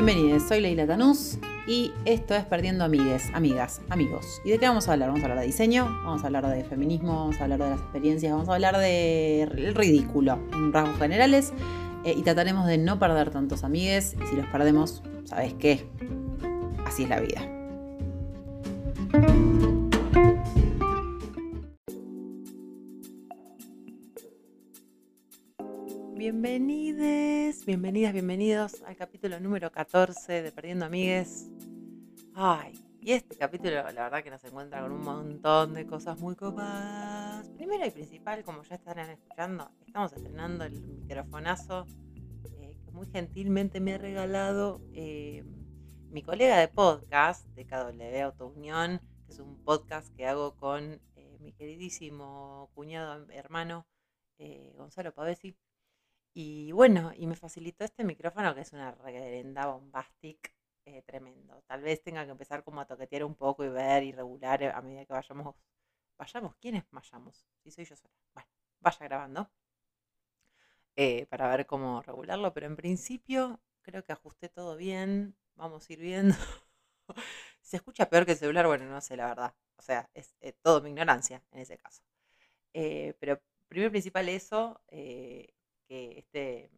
[0.00, 4.40] Bienvenidos, soy Leila Tanús y esto es Perdiendo Amigues, Amigas, Amigos.
[4.44, 5.08] ¿Y de qué vamos a hablar?
[5.08, 7.80] Vamos a hablar de diseño, vamos a hablar de feminismo, vamos a hablar de las
[7.80, 11.52] experiencias, vamos a hablar del ridículo en rasgos generales
[12.04, 15.84] eh, y trataremos de no perder tantos amigues y si los perdemos, ¿sabes qué?
[16.86, 17.42] Así es la vida.
[26.40, 31.50] Bienvenides, bienvenidas, bienvenidos al capítulo número 14 de Perdiendo Amigues.
[32.32, 36.36] Ay, y este capítulo la verdad que nos encuentra con un montón de cosas muy
[36.36, 37.48] copadas.
[37.56, 41.86] Primero y principal, como ya estarán escuchando, estamos estrenando el microfonazo
[42.60, 45.42] eh, que muy gentilmente me ha regalado eh,
[46.12, 51.36] mi colega de podcast de KW Autounión, que es un podcast que hago con eh,
[51.40, 53.88] mi queridísimo cuñado hermano
[54.76, 55.56] Gonzalo Pavesi
[56.40, 61.60] y bueno, y me facilitó este micrófono que es una reverenda bombastic eh, tremendo.
[61.66, 64.80] Tal vez tenga que empezar como a toquetear un poco y ver y regular a
[64.80, 65.56] medida que vayamos.
[66.16, 67.44] Vayamos, ¿quiénes vayamos?
[67.64, 68.14] Si soy yo sola.
[68.34, 69.50] Bueno, vaya grabando.
[70.94, 75.36] Eh, para ver cómo regularlo, pero en principio creo que ajusté todo bien.
[75.56, 76.36] Vamos a ir viendo.
[77.62, 79.54] se escucha peor que el celular, bueno, no sé la verdad.
[79.76, 82.04] O sea, es eh, todo mi ignorancia en ese caso.
[82.72, 84.80] pero primero principal eso,
[85.88, 86.70] que este,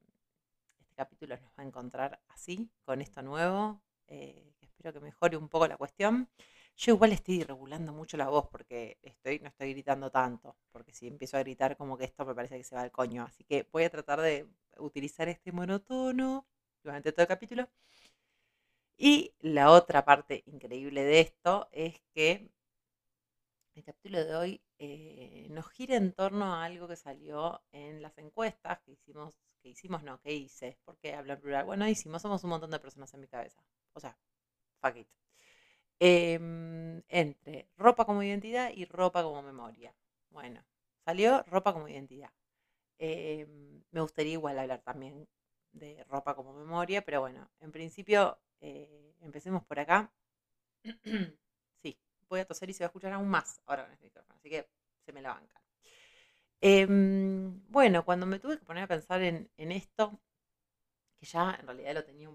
[0.78, 3.82] este capítulo nos va a encontrar así, con esto nuevo.
[4.06, 6.28] Eh, espero que mejore un poco la cuestión.
[6.76, 11.08] Yo igual estoy regulando mucho la voz porque estoy, no estoy gritando tanto, porque si
[11.08, 13.24] empiezo a gritar como que esto me parece que se va al coño.
[13.24, 16.46] Así que voy a tratar de utilizar este monotono
[16.82, 17.68] durante todo el capítulo.
[18.96, 22.50] Y la otra parte increíble de esto es que
[23.80, 28.16] el capítulo de hoy eh, nos gira en torno a algo que salió en las
[28.18, 31.64] encuestas que hicimos, que hicimos, no, que hice, porque hablo plural.
[31.64, 33.62] Bueno, hicimos, somos un montón de personas en mi cabeza.
[33.94, 34.18] O sea,
[34.82, 35.08] fuck it.
[35.98, 39.94] Em, entre ropa como identidad y ropa como memoria.
[40.30, 40.62] Bueno,
[41.04, 42.30] salió ropa como identidad.
[42.98, 45.28] Em, me gustaría igual hablar también
[45.72, 50.12] de ropa como memoria, pero bueno, en principio eh, empecemos por acá.
[52.30, 54.48] voy a toser y se va a escuchar aún más ahora con este micrófono, así
[54.50, 54.68] que
[55.04, 55.62] se me la bancan.
[56.62, 60.20] Em, bueno, cuando me tuve que poner a pensar en, esto,
[61.18, 62.28] que ya en realidad lo tenía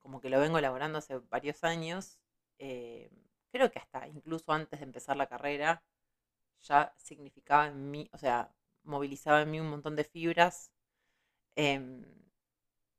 [0.00, 2.18] como que lo vengo elaborando hace varios años,
[2.58, 3.10] eh,
[3.52, 5.82] creo que hasta incluso antes de empezar la carrera,
[6.62, 8.54] ya significaba en mí, o sea,
[8.84, 10.72] movilizaba en mí un montón de fibras.
[11.56, 12.04] Em,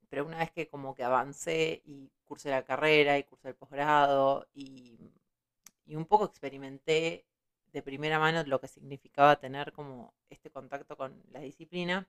[0.10, 4.48] pero una vez que como que avancé y cursé la carrera y cursé el posgrado
[4.54, 4.98] y
[5.86, 7.26] y un poco experimenté
[7.72, 12.08] de primera mano lo que significaba tener como este contacto con la disciplina,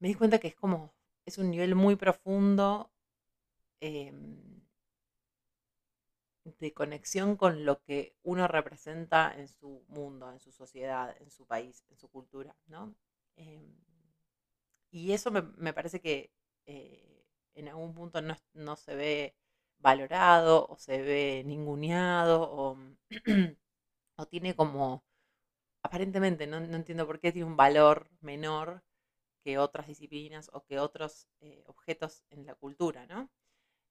[0.00, 2.90] me di cuenta que es como, es un nivel muy profundo
[3.80, 4.62] em,
[6.44, 11.46] de conexión con lo que uno representa en su mundo, en su sociedad, en su
[11.46, 12.94] país, en su cultura, ¿no?
[13.36, 13.74] Em,
[14.90, 16.32] y eso me, parece que
[16.66, 17.24] eh,
[17.54, 18.20] en algún punto
[18.54, 19.36] no se ve
[19.78, 22.78] valorado o se ve ninguneado o,
[24.16, 25.04] o tiene como,
[25.82, 28.82] aparentemente, no, entiendo por qué tiene un valor menor
[29.44, 33.30] que otras disciplinas o que otros eh, objetos en la cultura, ¿no?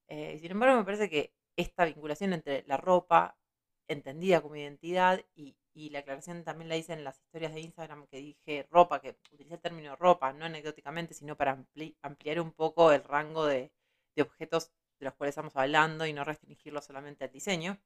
[0.08, 3.36] Eh, sin embargo, me parece que esta vinculación entre la ropa,
[3.88, 5.56] entendida como identidad, y,
[5.90, 9.54] la aclaración también la hice en las historias de Instagram que dije ropa, que utilicé
[9.54, 11.62] el término ropa, no anecdóticamente, sino para
[12.02, 13.70] ampliar un poco el rango de,
[14.14, 17.78] de objetos de los cuales estamos hablando y no restringirlo solamente al diseño.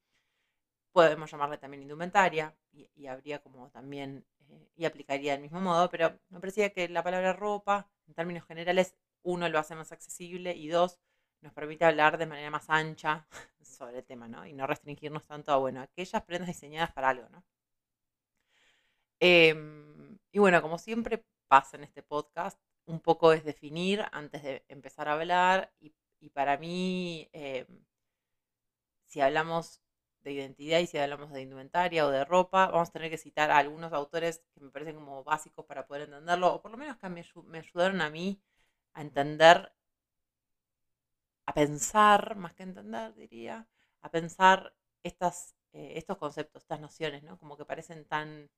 [0.93, 6.19] Podemos llamarle también indumentaria y, habría como también, eh, y aplicaría del mismo modo, pero
[6.29, 10.69] me parecía que la palabra ropa, en términos generales, uno, lo hace más accesible y
[10.69, 10.99] dos,
[11.43, 13.27] nos permite hablar de manera más ancha
[13.63, 14.47] sobre el tema, ¿no?
[14.47, 17.45] Y no restringirnos tanto a, bueno, aquellas prendas diseñadas para algo, ¿no?
[19.21, 24.65] Em, y bueno, como siempre pasa en este podcast, un poco es definir antes de
[24.69, 27.67] empezar a hablar y y para mí, eh,
[29.07, 29.81] si hablamos
[30.23, 33.51] de identidad y si hablamos de indumentaria o de ropa, vamos a tener que citar
[33.51, 36.97] a algunos autores que me parecen como básicos para poder entenderlo, o por lo menos
[36.99, 37.25] que me,
[37.59, 38.41] ayudaron a mí
[38.95, 39.73] a entender,
[41.47, 43.69] a pensar, más que entender, diría,
[44.03, 47.39] a pensar estas, eh, estos conceptos, estas nociones, ¿no?
[47.39, 48.51] Como que parecen tan,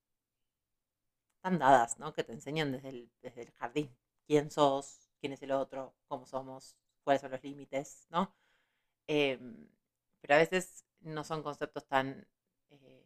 [1.41, 2.13] tan dadas, ¿no?
[2.13, 3.95] Que te enseñan desde el, desde el jardín.
[4.25, 5.09] ¿Quién sos?
[5.19, 5.93] ¿Quién es el otro?
[6.07, 6.75] ¿Cómo somos?
[7.03, 8.33] Cuáles son los límites, ¿no?
[9.07, 9.67] Em,
[10.21, 12.25] pero a veces no son conceptos tan
[12.71, 13.05] eh,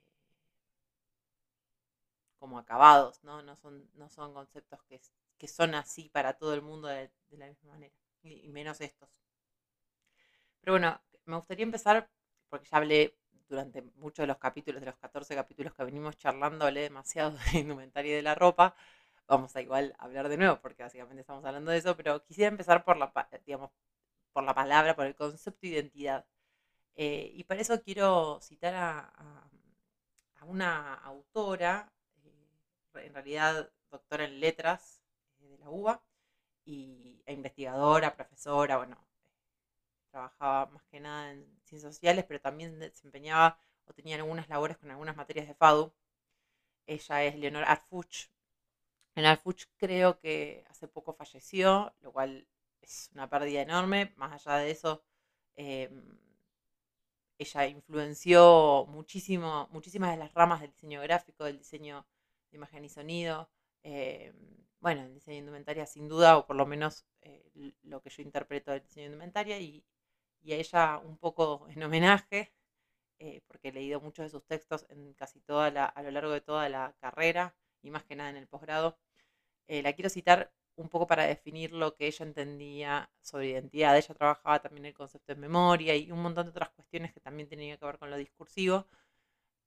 [2.39, 3.41] como acabados, ¿no?
[3.41, 5.01] No son, no son conceptos que,
[5.37, 9.09] que, son así para todo el mundo de, la misma manera, y, menos estos.
[10.61, 12.09] Pero bueno, me gustaría empezar,
[12.49, 13.17] porque ya hablé
[13.49, 17.59] durante muchos de los capítulos, de los 14 capítulos que venimos charlando, hablé demasiado de
[17.59, 18.75] indumentaria y de la ropa.
[19.27, 22.83] Vamos a igual hablar de nuevo, porque básicamente estamos hablando de eso, pero quisiera empezar
[22.85, 23.11] por la,
[23.45, 23.71] digamos,
[24.37, 26.23] por la palabra, por el concepto de identidad.
[26.95, 29.49] Eh, y para eso quiero citar a,
[30.43, 31.91] una autora,
[32.23, 35.01] eh, en realidad doctora en letras
[35.39, 36.03] eh, de la UBA,
[36.65, 38.95] y, e investigadora, profesora, bueno,
[40.11, 44.91] trabajaba más que nada en ciencias sociales, pero también desempeñaba o tenía algunas labores con
[44.91, 45.91] algunas materias de FADU.
[46.85, 48.29] Ella es Leonor Arfuch.
[49.15, 52.47] Leonor Arfuch creo que hace poco falleció, lo cual
[52.87, 54.13] es una pérdida enorme.
[54.17, 55.03] Más allá de eso,
[55.55, 56.17] em,
[57.39, 62.05] ella influenció muchísimo, muchísimas de las ramas del diseño gráfico, del diseño
[62.51, 63.49] de imagen y sonido.
[63.83, 64.33] Em,
[64.79, 67.49] bueno, el diseño de indumentaria sin duda, o por lo menos eh,
[67.83, 69.83] lo que yo interpreto del diseño de indumentaria, y
[70.41, 72.53] y a ella un poco en homenaje,
[73.19, 76.31] eh, porque he leído muchos de sus textos en casi toda la, a lo largo
[76.31, 78.97] de toda la carrera y más que nada en el posgrado.
[79.67, 83.97] Eh, la quiero citar un poco para definir lo que ella entendía sobre identidad.
[83.97, 87.49] Ella trabajaba también el concepto de memoria y un montón de otras cuestiones que también
[87.49, 88.87] tenían que ver con lo discursivo.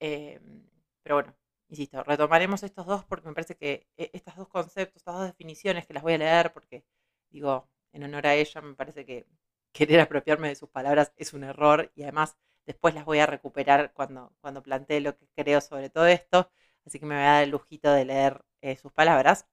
[0.00, 0.66] Em,
[1.02, 1.36] pero bueno,
[1.68, 5.86] insisto, retomaremos estos dos porque me parece que eh, estos dos conceptos, estas dos definiciones
[5.86, 6.84] que las voy a leer porque,
[7.30, 9.26] digo, en honor a ella, me parece que
[9.72, 12.36] querer apropiarme de sus palabras es un error y además
[12.66, 16.50] después las voy a recuperar cuando, cuando plantee lo que creo sobre todo esto,
[16.86, 19.46] así que me voy a dar el lujito de leer eh, sus palabras.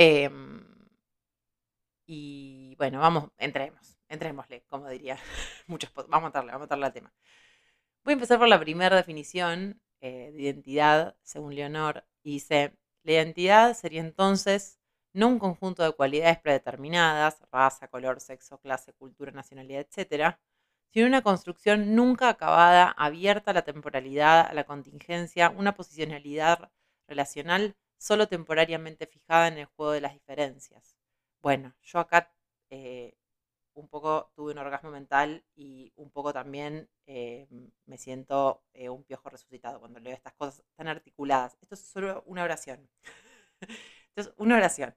[0.00, 0.64] Em,
[2.06, 5.18] y bueno, vamos, entremos, entrémosle, como diría
[5.66, 7.12] muchos, vamos a meterle, vamos a meterle al tema.
[8.04, 13.12] Voy a empezar por la primera definición eh, de identidad, según Leonor, y dice, la
[13.12, 14.78] identidad sería entonces
[15.12, 20.38] no un conjunto de cualidades predeterminadas, raza, color, sexo, clase, cultura, nacionalidad, etc.,
[20.92, 26.70] sino una construcción nunca acabada, abierta a la temporalidad, a la contingencia, una posicionalidad
[27.08, 30.96] relacional solo temporariamente fijada en el juego de las diferencias.
[31.42, 32.32] Bueno, yo acá
[32.70, 33.16] eh,
[33.74, 37.48] un poco tuve un orgasmo mental y un poco también eh,
[37.86, 41.56] me siento eh, un piojo resucitado cuando leo estas cosas tan articuladas.
[41.62, 42.88] Esto es solo una oración.
[43.60, 44.94] Esto es una oración.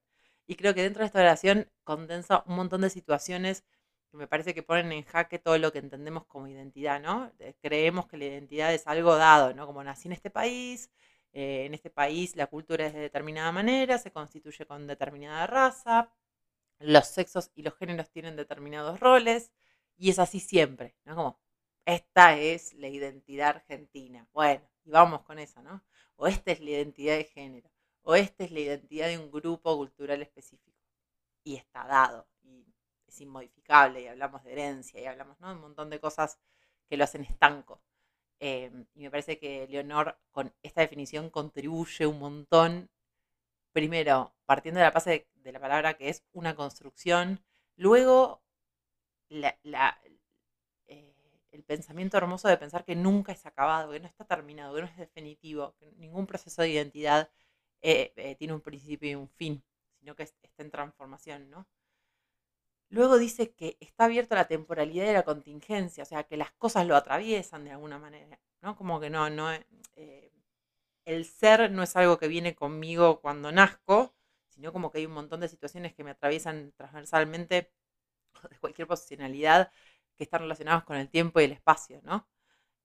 [0.47, 3.63] Y creo que dentro de esta oración condensa un montón de situaciones
[4.11, 7.31] que me parece que ponen en jaque todo lo que entendemos como identidad, ¿no?
[7.61, 9.65] Creemos que la identidad es algo dado, ¿no?
[9.67, 10.91] Como nací en este país,
[11.33, 16.11] eh, en este país la cultura es de determinada manera, se constituye con determinada raza,
[16.79, 19.51] los sexos y los géneros tienen determinados roles,
[19.97, 21.15] y es así siempre, ¿no?
[21.15, 21.39] Como,
[21.85, 24.27] esta es la identidad argentina.
[24.33, 25.83] Bueno, y vamos con eso, ¿no?
[26.15, 27.71] O esta es la identidad de género
[28.03, 30.77] o esta es la identidad de un grupo cultural específico.
[31.43, 32.65] Y está dado, y
[33.07, 36.39] es inmodificable, y hablamos de herencia, y hablamos de un montón de cosas
[36.87, 37.80] que lo hacen estanco.
[39.21, 42.89] Parece que Leonor con esta definición contribuye un montón,
[43.71, 47.39] primero, partiendo de la base de, la palabra que es una construcción,
[47.75, 48.41] luego
[49.29, 49.53] eh,
[51.51, 54.87] el pensamiento hermoso de pensar que nunca es acabado, que no está terminado, que no
[54.87, 57.29] es definitivo, que ningún proceso de identidad
[57.83, 59.63] eh, eh, tiene un principio y un fin,
[59.99, 61.67] sino que está en transformación, ¿no?
[62.89, 66.51] Luego dice que está abierto a la temporalidad y la contingencia, o sea, que las
[66.53, 68.75] cosas lo atraviesan de alguna manera, ¿no?
[68.75, 69.51] Como que no, no,
[69.95, 70.31] eh,
[71.05, 74.13] el ser no es algo que viene conmigo cuando nazco,
[74.47, 77.73] sino como que hay un montón de situaciones que me atraviesan transversalmente
[78.49, 79.71] de cualquier posicionalidad
[80.17, 82.27] que están relacionadas con el tiempo y el espacio, ¿no?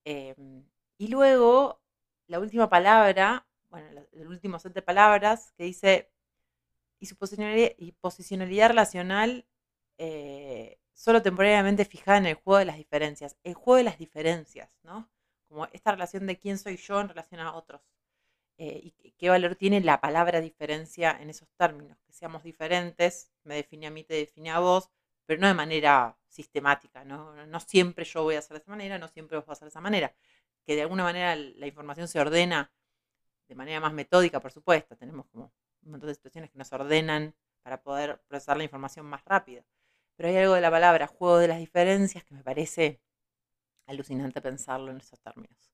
[0.05, 0.65] Em,
[0.99, 1.83] y luego,
[2.29, 6.11] la última palabra bueno, el último set de palabras que dice,
[7.01, 9.47] y su posicionalidad, y posicionalidad relacional
[9.99, 13.37] eh, solo temporariamente fijada en el juego de las diferencias.
[13.45, 15.11] El juego de las diferencias, ¿no?
[15.49, 17.83] Como esta relación de quién soy yo en relación a otros.
[18.59, 21.99] Eh, y qué valor tiene la palabra diferencia en esos términos.
[22.07, 24.91] Que seamos diferentes, me define a mí, te define a vos,
[25.27, 27.47] pero no de manera sistemática, ¿no?
[27.47, 29.67] No siempre yo voy a hacer de esa manera, no siempre vos vas a hacer
[29.67, 30.15] de esa manera.
[30.65, 32.73] Que de alguna manera la información se ordena
[33.49, 34.97] de manera más metódica, por supuesto.
[34.97, 39.25] Tenemos como un montón de situaciones que nos ordenan para poder procesar la información más
[39.25, 39.65] rápido.
[40.17, 43.01] Pero hay algo de la palabra juego de las diferencias que me parece
[43.87, 45.73] alucinante pensarlo en esos términos.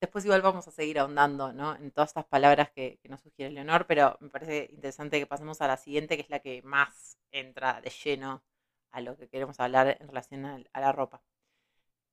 [0.00, 1.74] Después igual vamos a seguir ahondando ¿no?
[1.76, 5.66] en todas estas palabras que, nos sugiere Leonor, pero me parece interesante que pasemos a
[5.66, 8.44] la siguiente, que es la que más entra de lleno
[8.90, 11.22] a lo que queremos hablar en relación a, la ropa.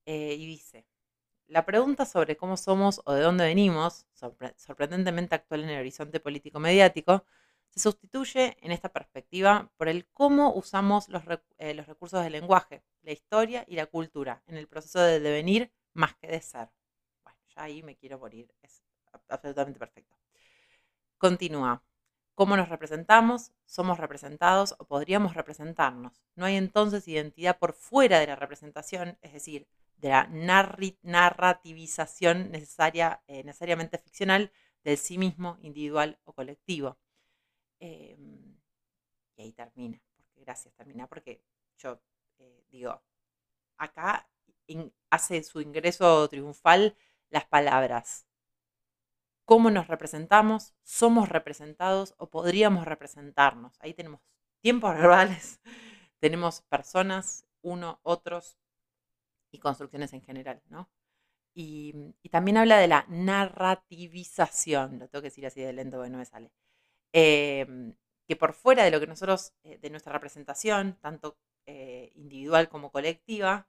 [0.06, 0.86] Eh, y dice,
[1.48, 4.08] la pregunta sobre cómo somos o de dónde venimos,
[4.56, 7.26] sorprendentemente actual en el horizonte político mediático,
[7.72, 11.24] se sustituye en esta perspectiva por el cómo usamos los,
[11.58, 15.72] eh, los recursos del lenguaje, la historia y la cultura en el proceso de devenir
[15.94, 16.70] más que de ser.
[17.24, 18.84] Bueno, ya ahí me quiero morir, es
[19.30, 20.18] absolutamente perfecto.
[21.18, 21.84] Continúa.
[22.36, 23.52] ¿Cómo nos representamos?
[23.66, 26.24] Somos representados o podríamos representarnos.
[26.36, 33.22] No hay entonces identidad por fuera de la representación, es decir, de la narrativización necesaria,
[33.28, 34.52] eh, necesariamente ficcional
[34.84, 36.98] del sí mismo, individual o colectivo.
[37.82, 38.58] Em,
[39.36, 41.42] y ahí termina, porque gracias, termina, porque
[41.78, 42.00] yo
[42.40, 43.02] eh, digo,
[43.78, 44.30] acá
[45.10, 46.96] hace su ingreso triunfal
[47.30, 48.26] las palabras
[49.52, 53.74] cómo nos representamos, somos representados o podríamos representarnos.
[53.82, 54.22] Ahí tenemos
[54.62, 55.60] tiempos verbales,
[56.20, 58.58] tenemos personas, uno, otros
[59.52, 60.90] y construcciones en general, ¿no?
[61.54, 66.18] Y, también habla de la narrativización, lo tengo que decir así de lento porque no
[66.20, 66.50] me sale,
[67.14, 67.94] em,
[68.28, 72.92] que por fuera de lo que nosotros, eh, de nuestra representación, tanto eh, individual como
[72.92, 73.68] colectiva,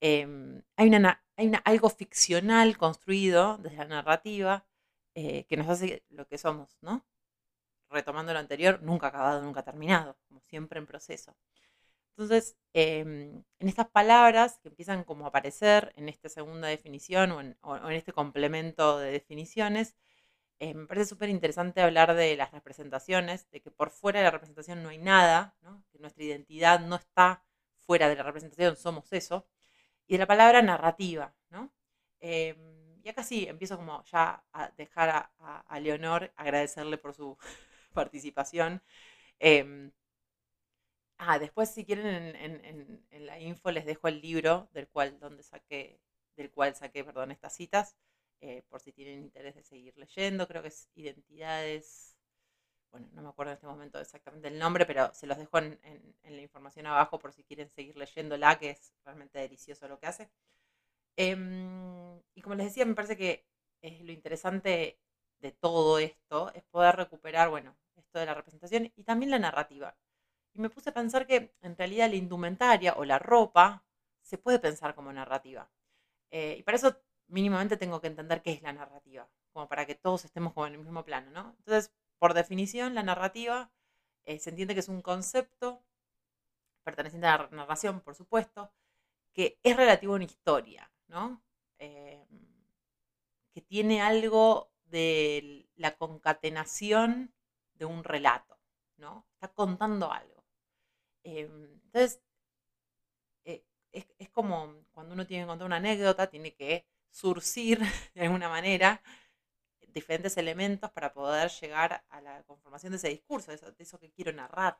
[0.00, 4.66] em, hay, una, hay una, algo ficcional construido desde la narrativa
[5.14, 7.04] eh, que nos hace lo que somos, ¿no?
[7.90, 11.36] Retomando lo anterior, nunca acabado, nunca terminado, como siempre en proceso.
[12.16, 17.40] Entonces, em, en estas palabras que empiezan como a aparecer en esta segunda definición o
[17.76, 19.96] en, este complemento de definiciones,
[20.60, 24.30] eh, me parece súper interesante hablar de las representaciones, de que por fuera de la
[24.30, 25.56] representación no hay nada,
[25.92, 27.44] que nuestra identidad no está
[27.80, 29.46] fuera de la representación, somos eso,
[30.06, 31.72] y de la palabra narrativa, ¿no?
[32.20, 37.36] Em, y acá sí, empiezo como ya a dejar a, Leonor, agradecerle por su
[37.92, 38.82] participación.
[39.38, 39.92] Em,
[41.18, 46.00] ah, después si quieren en, la info les dejo el libro del cual, donde saqué,
[46.36, 47.96] del cual saqué perdón, estas citas,
[48.40, 50.46] eh, por si tienen interés de seguir leyendo.
[50.48, 52.16] Creo que es Identidades,
[52.94, 55.78] bueno, no me acuerdo en este momento exactamente el nombre, pero se los dejo en,
[56.22, 60.30] la información abajo por si quieren seguir leyéndola, que es realmente delicioso lo que hace.
[61.16, 63.46] Em, y como les decía, me parece que
[63.82, 64.98] es lo interesante
[65.40, 69.96] de todo esto es poder recuperar, bueno, esto de la representación y también la narrativa.
[70.54, 73.84] Y me puse a pensar que en realidad la indumentaria o la ropa
[74.22, 75.70] se puede pensar como narrativa.
[76.30, 76.96] Eh, y para eso
[77.28, 80.74] mínimamente tengo que entender qué es la narrativa, como para que todos estemos como en
[80.74, 81.54] el mismo plano, ¿no?
[81.58, 83.70] Entonces, por definición, la narrativa
[84.24, 85.82] eh, se entiende que es un concepto
[86.84, 88.72] perteneciente a la narración, por supuesto,
[89.32, 90.90] que es relativo a una historia.
[91.08, 91.42] ¿no?
[91.78, 92.26] Em,
[93.52, 97.32] que tiene algo de la concatenación
[97.74, 98.58] de un relato,
[98.96, 99.26] ¿no?
[99.34, 100.44] Está contando algo.
[101.24, 102.20] Em, entonces,
[103.44, 107.78] eh, es, como cuando uno tiene que contar una anécdota, tiene que surcir
[108.14, 109.02] de alguna manera
[109.88, 114.32] diferentes elementos para poder llegar a la conformación de ese discurso, de eso que quiero
[114.32, 114.78] narrar.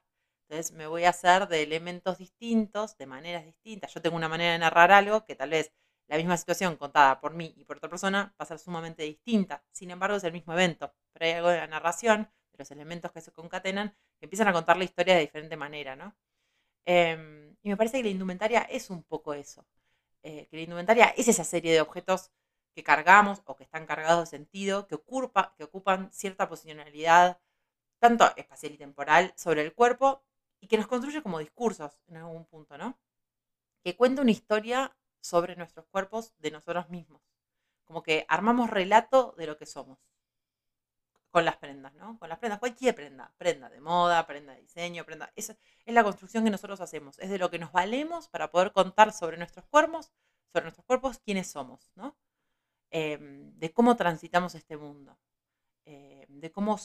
[0.49, 3.95] Entonces me voy a hacer de elementos distintos, de maneras distintas.
[3.95, 5.73] Yo tengo una manera de narrar algo que tal vez
[6.09, 9.65] la misma situación contada por mí y por otra persona va a ser sumamente distinta.
[9.71, 13.13] Sin embargo, es el mismo evento, pero hay algo de la narración, de los elementos
[13.13, 16.15] que se concatenan, que empiezan a contar la historia de diferente manera, ¿no?
[16.87, 19.67] Em, y me parece que la indumentaria es un poco eso.
[20.25, 22.31] Eh, que la indumentaria es esa serie de objetos
[22.75, 27.41] que cargamos o que están cargados de sentido, que, ocupa, que ocupan cierta posicionalidad,
[28.01, 30.25] tanto espacial y temporal, sobre el cuerpo
[30.61, 32.99] y que nos construye como discursos en algún punto, ¿no?
[33.83, 37.23] Que cuenta una historia sobre nuestros cuerpos de nosotros mismos.
[37.85, 39.99] Como que armamos relato de lo que somos.
[41.35, 42.17] Con las prendas, ¿no?
[42.21, 43.35] Con las prendas, cualquier prenda.
[43.37, 45.33] Prenda de moda, prenda de diseño, prenda.
[45.35, 47.19] Esa es la construcción que nosotros hacemos.
[47.19, 50.13] Es de lo que nos valemos para poder contar sobre nuestros cuerpos,
[50.53, 52.17] sobre nuestros cuerpos, quiénes somos, ¿no?
[52.91, 55.19] Em, de cómo transitamos este mundo.
[55.85, 56.79] Em, de, cómo,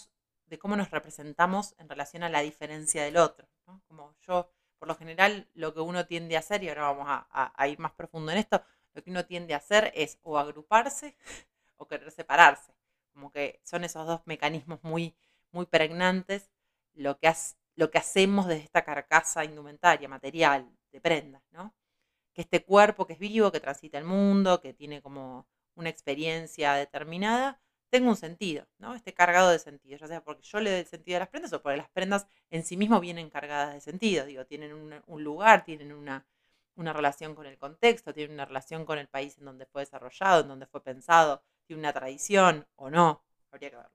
[0.47, 3.47] de cómo nos representamos en relación a la diferencia del otro.
[3.87, 7.67] Como yo por lo general lo que uno tiende a hacer, y ahora vamos a,
[7.67, 8.63] ir más profundo en esto,
[8.93, 11.15] lo que uno tiende a hacer es o agruparse
[11.77, 12.78] o querer separarse.
[13.19, 15.13] Como que son esos dos mecanismos muy,
[15.51, 16.49] muy pregnantes
[16.93, 17.29] lo que,
[17.75, 21.75] lo que hacemos desde esta carcasa indumentaria, material, de prendas, ¿no?
[22.33, 25.45] Que este cuerpo que es vivo, que transita el mundo, que tiene como
[25.75, 27.59] una experiencia determinada,
[27.89, 28.95] tenga un sentido, ¿no?
[28.95, 31.51] Esté cargado de sentido, ya sea porque yo le doy el sentido a las prendas
[31.51, 35.65] o porque las prendas en sí mismas vienen cargadas de sentido, digo, tienen un, lugar,
[35.65, 36.25] tienen una,
[36.77, 40.47] relación con el contexto, tienen una relación con el país en donde fue desarrollado, en
[40.47, 41.43] donde fue pensado,
[41.75, 43.91] una tradición o no, habría que verlo.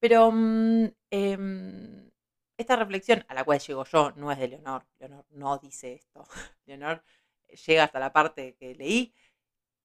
[0.00, 2.10] Pero mm, em,
[2.56, 6.24] esta reflexión a la cual llego yo no es de Leonor, Leonor no dice esto,
[6.66, 7.02] Leonor
[7.66, 9.14] llega hasta la parte que leí,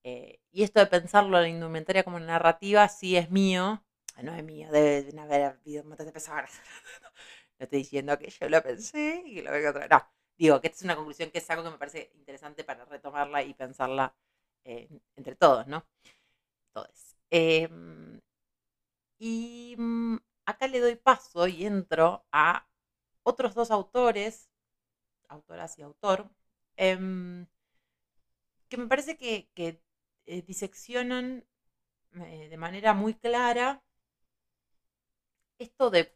[0.04, 3.84] eh, y esto de pensarlo en la indumentaria como narrativa sí es mío.
[4.22, 6.52] no es mío, deben haber habido un de personas.
[7.58, 9.88] No estoy diciendo que yo lo pensé y que lo venga otra.
[9.88, 12.84] No, digo que esta es una conclusión que es algo que me parece interesante para
[12.84, 14.14] retomarla y pensarla
[14.64, 15.84] eh, entre todos, ¿no?
[16.72, 17.16] Todos.
[17.30, 18.20] Em,
[19.18, 22.66] y mm, acá le doy paso y entro a
[23.24, 24.50] otros dos autores,
[25.28, 26.30] autoras y autor,
[26.76, 27.46] em,
[28.68, 29.32] que me parece que,
[30.26, 31.26] eh, diseccionan
[32.14, 33.82] eh, de manera muy clara
[35.58, 36.12] esto de,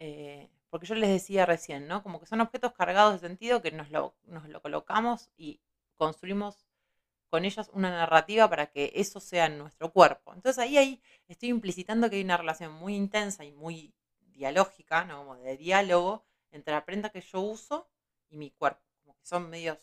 [0.00, 2.02] eh, porque yo les decía recién, ¿no?
[2.02, 5.60] Como que son objetos cargados de sentido que nos lo, nos lo colocamos y
[5.96, 6.66] construimos
[7.30, 10.32] con ellos una narrativa para que eso sea en nuestro cuerpo.
[10.34, 13.94] Entonces ahí, ahí estoy implicitando que hay una relación muy intensa y muy
[14.32, 15.18] dialógica, ¿no?
[15.18, 17.88] Como de diálogo entre la prenda que yo uso
[18.30, 18.80] y mi cuerpo.
[19.02, 19.78] Como que son medios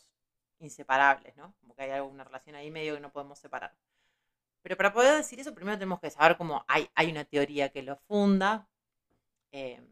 [0.58, 1.54] inseparables, ¿no?
[1.60, 3.74] Como que hay alguna relación ahí medio que no podemos separar.
[4.62, 7.82] Pero para poder decir eso, primero tenemos que saber cómo hay, hay una teoría que
[7.82, 8.68] lo funda.
[9.52, 9.86] Em,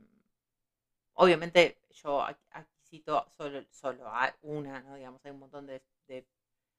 [1.15, 2.41] obviamente, yo aquí,
[2.89, 4.11] cito solo, solo
[4.43, 4.97] una, ¿no?
[4.97, 5.83] Digamos, hay un montón de,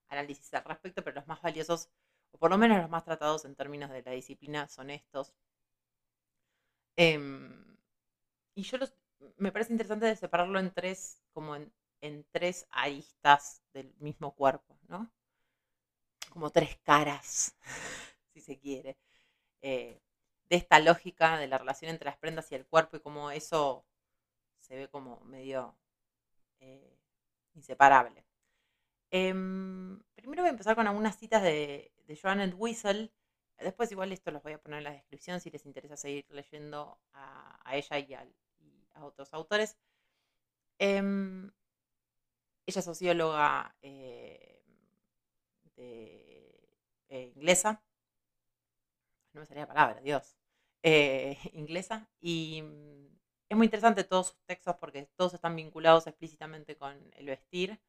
[0.10, 1.90] análisis al respecto, pero los más valiosos,
[2.32, 5.34] o por lo menos los más tratados en términos de la disciplina, son estos.
[6.98, 7.78] Em,
[8.56, 8.78] y yo
[9.38, 15.12] me parece interesante separarlo en tres, como en, en tres aristas del mismo cuerpo, ¿no?
[16.36, 17.56] como tres caras,
[18.34, 18.98] si se quiere,
[19.62, 20.02] eh,
[20.50, 23.86] de esta lógica de la relación entre las prendas y el cuerpo y cómo eso
[24.60, 25.78] se ve como medio
[26.60, 27.00] eh,
[27.54, 28.25] inseparable.
[29.18, 33.14] Em, primero voy a empezar con algunas citas de, de Joan Whistle.
[33.58, 37.00] Después igual esto los voy a poner en la descripción si les interesa seguir leyendo
[37.14, 38.28] a, ella y a,
[39.06, 39.78] otros autores.
[40.80, 41.50] Em,
[42.66, 44.62] ella es socióloga eh,
[45.78, 47.82] eh, inglesa,
[49.32, 50.36] no me salía la palabra, Dios,
[50.84, 53.08] eh, inglesa, y mm,
[53.48, 57.80] es muy interesante todos sus textos porque todos están vinculados explícitamente con el vestir,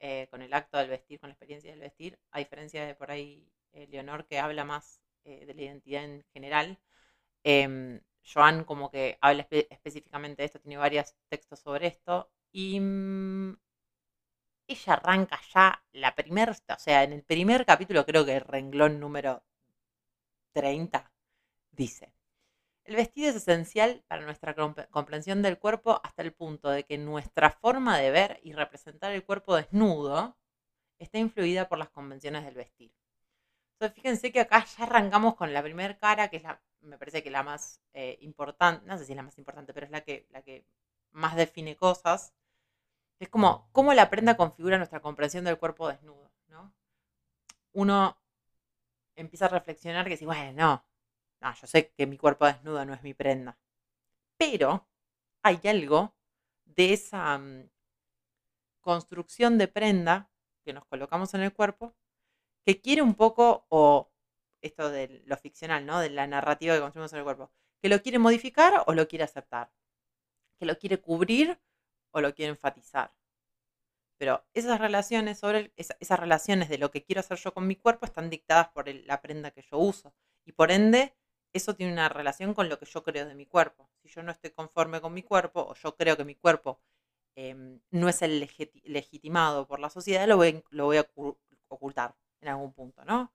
[0.00, 3.10] eh, con el acto del vestir, con la experiencia del vestir, a diferencia de por
[3.10, 3.48] ahí
[3.88, 6.78] Leonor que habla más de la identidad en general.
[7.44, 12.30] Em, Joan como que habla específicamente de esto, tiene varios textos sobre esto.
[12.52, 13.56] Y mm,
[14.68, 19.00] ella arranca ya la primera, o sea, en el primer capítulo, creo que el renglón
[19.00, 19.42] número
[20.54, 21.12] 30,
[21.72, 22.13] dice,
[22.84, 24.54] el vestido es esencial para nuestra
[24.90, 29.24] comprensión del cuerpo hasta el punto de que nuestra forma de ver y representar el
[29.24, 30.36] cuerpo desnudo
[30.98, 32.92] está influida por las convenciones del vestir.
[33.74, 37.22] Entonces, fíjense que acá ya arrancamos con la primera cara, que es la, me parece
[37.22, 40.02] que la más eh, importante, no sé si es la más importante, pero es la
[40.02, 40.64] que, la que
[41.12, 42.34] más define cosas,
[43.18, 46.74] es como cómo la prenda configura nuestra comprensión del cuerpo desnudo, ¿no?
[47.72, 48.18] Uno
[49.16, 50.84] empieza a reflexionar que si, bueno, no,
[51.52, 53.58] yo sé que mi cuerpo desnudo no es mi prenda.
[54.38, 54.88] Pero
[55.42, 56.14] hay algo
[56.64, 57.70] de esa mm,
[58.80, 60.30] construcción de prenda
[60.64, 61.94] que nos colocamos en el cuerpo
[62.64, 64.10] que quiere un poco, o
[64.62, 66.00] esto de lo ficcional, ¿no?
[66.00, 67.50] De la narrativa que construimos en el cuerpo,
[67.82, 69.70] que lo quiere modificar o lo quiere aceptar,
[70.58, 71.60] que lo quiere cubrir
[72.12, 73.14] o lo quiero enfatizar.
[74.16, 78.06] Pero esas relaciones sobre esas relaciones de lo que quiero hacer yo con mi cuerpo
[78.06, 80.14] están dictadas por la prenda que yo uso.
[80.46, 81.14] Y por ende,
[81.54, 83.88] eso tiene una relación con lo que yo creo de mi cuerpo.
[84.02, 86.80] Si yo no estoy conforme con mi cuerpo, o yo creo que mi cuerpo
[87.36, 88.48] em, no es el
[88.84, 91.06] legitimado por la sociedad, lo voy, a
[91.68, 93.32] ocultar en algún punto, ¿no?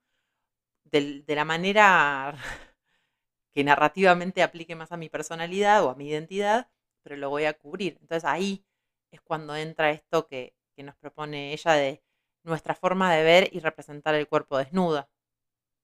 [0.84, 2.34] de la manera
[3.52, 6.70] que narrativamente aplique más a mi personalidad o a mi identidad,
[7.02, 7.98] pero lo voy a cubrir.
[8.00, 8.64] Entonces ahí
[9.10, 12.02] es cuando entra esto que, nos propone ella de
[12.42, 15.10] nuestra forma de ver y representar el cuerpo desnudo.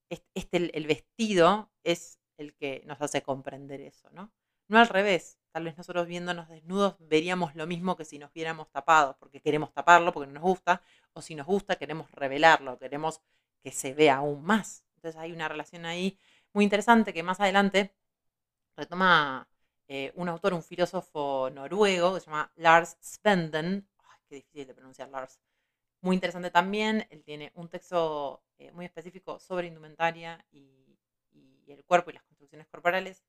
[0.08, 4.30] Este, el, vestido es el que nos hace comprender eso, ¿no?
[4.68, 5.38] No al revés.
[5.52, 9.72] Tal vez nosotros viéndonos desnudos veríamos lo mismo que si nos viéramos tapados, porque queremos
[9.72, 13.22] taparlo, porque no nos gusta, o si nos gusta queremos revelarlo, queremos
[13.62, 14.84] que se vea aún más.
[14.96, 16.18] Entonces hay una relación ahí
[16.52, 17.94] muy interesante que más adelante
[18.76, 19.48] retoma
[19.88, 23.88] eh, un autor, un filósofo noruego que se llama Lars Svenden.
[23.98, 25.40] Ay, qué difícil de pronunciar Lars.
[26.00, 27.06] Muy interesante también.
[27.10, 30.85] Él tiene un texto eh, muy específico sobre indumentaria y,
[31.72, 33.24] el cuerpo y las construcciones corporales.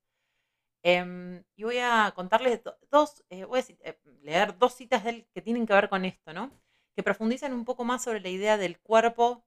[0.84, 5.41] Em, y voy a contarles dos, eh, voy a leer dos citas de él que
[5.41, 6.52] tienen que ver con esto, ¿no?
[6.95, 9.43] Que profundizan un poco más sobre la idea del cuerpo,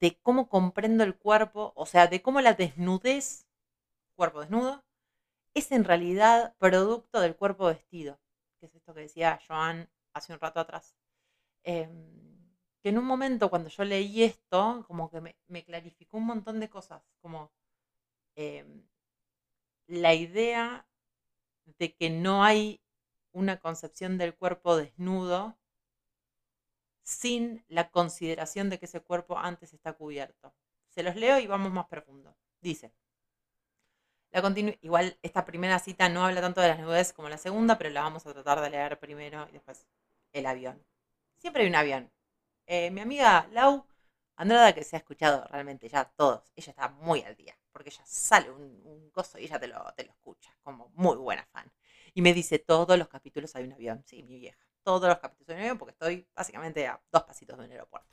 [0.00, 3.46] de cómo comprendo el cuerpo, o sea, de cómo la desnudez,
[4.16, 4.84] cuerpo desnudo,
[5.54, 8.20] es en realidad producto del cuerpo vestido,
[8.60, 10.96] que es esto que decía Joan hace un rato atrás.
[11.64, 12.20] Em,
[12.82, 16.70] que en un momento cuando yo leí esto, como que me, clarificó un montón de
[16.70, 17.52] cosas, como
[18.36, 18.82] em,
[19.86, 20.86] la idea
[21.78, 22.80] de que no hay
[23.32, 25.56] una concepción del cuerpo desnudo
[27.02, 30.54] sin la consideración de que ese cuerpo antes está cubierto.
[30.88, 32.36] Se los leo y vamos más profundo.
[32.60, 32.92] Dice,
[34.32, 37.90] la igual esta primera cita no habla tanto de las nubes como la segunda, pero
[37.90, 39.86] la vamos a tratar de leer primero y después
[40.32, 40.84] el avión.
[41.38, 42.12] Siempre hay un avión.
[42.66, 43.84] Eh, mi amiga Lau
[44.40, 48.02] Andrada, que se ha escuchado realmente ya todos, ella está muy al día, porque ella
[48.06, 51.70] sale un, un coso y ella te lo, te lo escucha, como muy buena fan.
[52.14, 54.02] Y me dice, todos los capítulos hay un avión.
[54.06, 54.58] Sí, mi vieja.
[54.82, 58.08] Todos los capítulos hay un avión porque estoy básicamente a dos pasitos de un aeropuerto.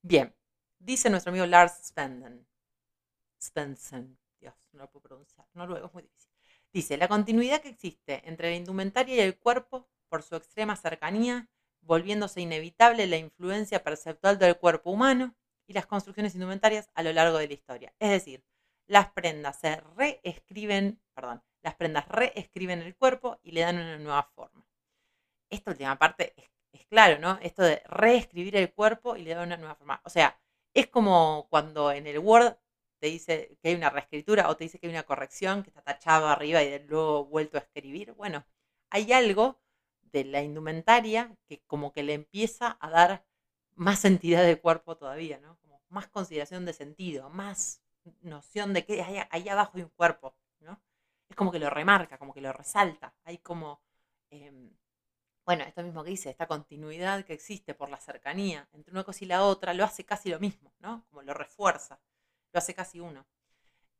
[0.00, 0.34] Bien,
[0.78, 2.46] dice nuestro amigo Lars Spenden.
[3.38, 4.18] Spensen.
[4.40, 5.46] Dios, no lo puedo pronunciar.
[5.52, 6.30] No luego es muy difícil.
[6.72, 11.50] Dice, la continuidad que existe entre la indumentaria y el cuerpo por su extrema cercanía,
[11.82, 15.34] volviéndose inevitable la influencia perceptual del cuerpo humano
[15.70, 17.94] y las construcciones indumentarias a lo largo de la historia.
[18.00, 18.44] Es decir,
[18.88, 24.24] las prendas se reescriben, perdón, las prendas reescriben el cuerpo y le dan una nueva
[24.34, 24.66] forma.
[25.48, 26.34] Esta última parte
[26.72, 27.38] es, claro, ¿no?
[27.40, 30.00] Esto de reescribir el cuerpo y le dan una nueva forma.
[30.04, 30.40] O sea,
[30.74, 32.56] es como cuando en el Word
[32.98, 35.82] te dice que hay una reescritura o te dice que hay una corrección que está
[35.82, 38.12] tachado arriba y luego vuelto a escribir.
[38.14, 38.44] Bueno,
[38.90, 39.60] hay algo
[40.02, 43.24] de la indumentaria que como que le empieza a dar
[43.76, 45.59] más entidad del cuerpo todavía, ¿no?
[45.90, 47.82] Más consideración de sentido, más
[48.22, 50.80] noción de que hay ahí abajo hay un cuerpo, ¿no?
[51.30, 53.14] es como que lo remarca, como que lo resalta.
[53.24, 53.80] Hay como,
[54.30, 54.70] em,
[55.44, 59.24] bueno, esto mismo que dice, esta continuidad que existe por la cercanía entre una cosa
[59.24, 61.06] y la otra, lo hace casi lo mismo, ¿no?
[61.10, 62.00] Como lo refuerza,
[62.52, 63.26] lo hace casi uno.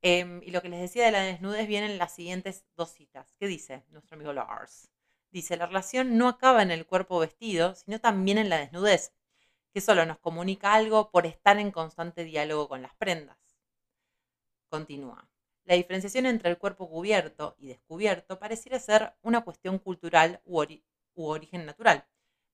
[0.02, 3.36] Em, y lo que les decía de la desnudez vienen las siguientes dos citas.
[3.38, 4.88] ¿Qué dice nuestro amigo Lars?
[5.30, 9.12] Dice, la relación no acaba en el cuerpo vestido, sino también en la desnudez,
[9.72, 13.38] que solo nos comunica algo por estar en constante diálogo con las prendas.
[14.68, 15.28] Continúa.
[15.64, 20.64] La diferenciación entre el cuerpo cubierto y descubierto pareciera ser una cuestión cultural u,
[21.14, 22.06] origen natural,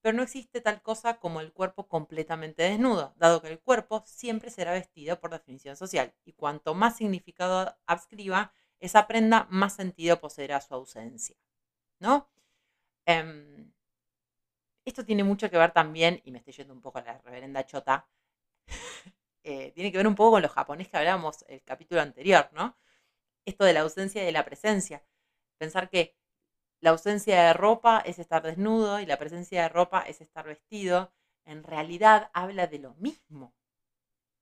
[0.02, 4.50] pero no existe tal cosa como el cuerpo completamente desnudo, dado que el cuerpo siempre
[4.50, 10.60] será vestido por definición social, y cuanto más significado adscriba esa prenda, más sentido poseerá
[10.60, 11.36] su ausencia.
[11.98, 12.28] ¿No?
[13.06, 13.72] Em,
[14.86, 17.66] esto tiene mucho que ver también, y me estoy yendo un poco a la reverenda
[17.66, 18.08] chota,
[19.44, 22.76] eh, tiene que ver un poco con los japoneses que hablábamos el capítulo anterior, ¿no?
[23.46, 25.02] esto de la ausencia y de la presencia.
[25.58, 26.16] Pensar que
[26.80, 31.12] la ausencia de ropa es estar desnudo y la presencia de ropa es estar vestido,
[31.44, 33.54] en realidad habla de lo mismo.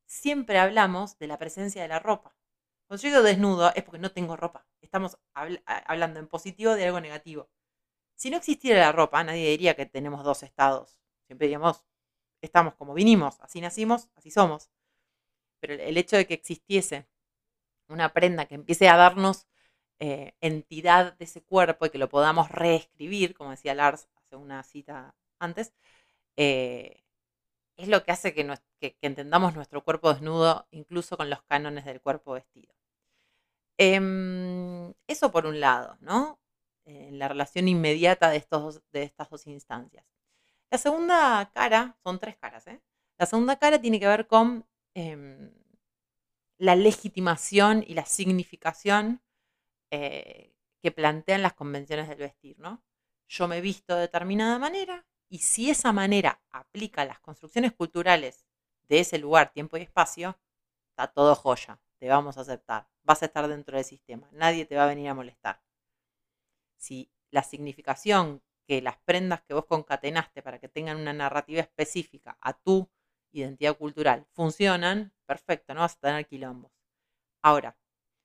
[0.07, 2.37] Siempre hablamos de la presencia de la ropa.
[2.87, 4.66] Cuando yo digo desnudo es porque no tengo ropa.
[4.80, 7.50] Estamos hablando en positivo de algo negativo.
[8.16, 10.98] Si no existiera la ropa, nadie diría que tenemos dos estados.
[11.27, 11.85] Siempre diríamos,
[12.42, 14.70] estamos como vinimos, así nacimos, así somos.
[15.61, 17.07] Pero el hecho de que existiese
[17.88, 19.46] una prenda que empiece a darnos
[20.00, 24.62] eh, entidad de ese cuerpo y que lo podamos reescribir, como decía Lars hace una
[24.62, 25.74] cita antes,
[26.37, 27.05] eh,
[27.77, 28.59] es lo que hace que,
[29.03, 32.74] entendamos nuestro cuerpo desnudo incluso con los cánones del cuerpo vestido.
[33.79, 36.38] Em, eso por un lado, ¿no?
[36.85, 40.05] En la relación inmediata de, estos, de estas dos instancias.
[40.70, 42.81] La segunda cara, son tres caras, ¿eh?
[43.16, 45.53] La segunda cara tiene que ver con em,
[46.59, 49.23] la legitimación y la significación
[49.90, 52.83] eh, que plantean las convenciones del vestir, ¿no?
[53.29, 58.47] Yo me visto de determinada manera y si esa manera aplica las construcciones culturales
[58.88, 60.38] de ese lugar, tiempo y espacio,
[60.90, 64.77] está todo joya, te vamos a aceptar, vas a estar dentro del sistema, nadie te
[64.77, 65.63] va a venir a molestar.
[66.85, 72.37] Si la significación que las prendas que vos concatenaste para que tengan una narrativa específica
[72.42, 72.90] a tu
[73.33, 76.70] identidad cultural funcionan, perfecto, no vas a tener quilombos.
[77.40, 77.75] Ahora,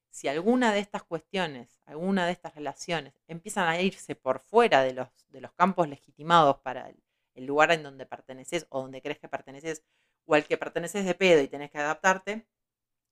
[0.09, 4.93] si alguna de estas cuestiones, alguna de estas relaciones empiezan a irse por fuera de
[4.93, 9.29] los, de los campos legitimados para el, lugar en donde perteneces o donde crees que
[9.29, 9.85] perteneces
[10.25, 12.45] o al que perteneces de pedo y tenés que adaptarte,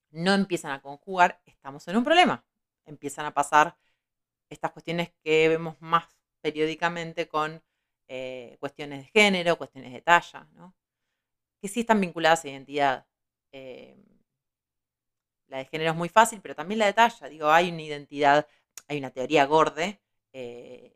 [0.10, 2.45] no empiezan a conjugar, estamos en un problema.
[2.86, 3.77] Empiezan a pasar
[4.49, 6.05] estas cuestiones que vemos más
[6.41, 7.62] periódicamente con
[8.07, 10.75] eh, cuestiones de género, cuestiones de talla, ¿no?
[11.62, 13.07] que sí están vinculadas a identidad.
[13.51, 14.03] Em,
[15.47, 17.29] la de género es muy fácil, pero también la de talla.
[17.29, 18.47] Digo, hay una identidad,
[18.88, 20.01] hay una teoría gorde
[20.33, 20.95] eh,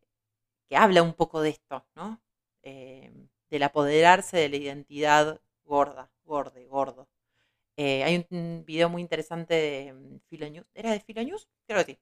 [0.70, 2.22] que habla un poco de esto, ¿no?
[2.64, 7.10] Em, del apoderarse de la identidad gorda, gorde, gordo.
[7.78, 10.68] Eh, hay un video muy interesante de Filonews.
[10.74, 11.50] ¿Era de Filonews?
[11.68, 12.00] Creo que sí.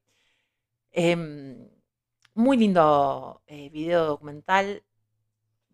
[0.92, 1.70] Em,
[2.34, 4.84] muy lindo eh, video documental.